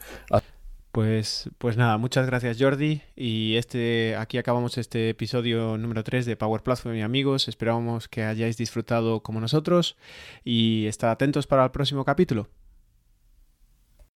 [0.93, 6.36] Pues, pues nada, muchas gracias Jordi y este aquí acabamos este episodio número 3 de
[6.36, 7.47] Power Platform y amigos.
[7.47, 9.97] Esperamos que hayáis disfrutado como nosotros
[10.45, 12.49] y estar atentos para el próximo capítulo.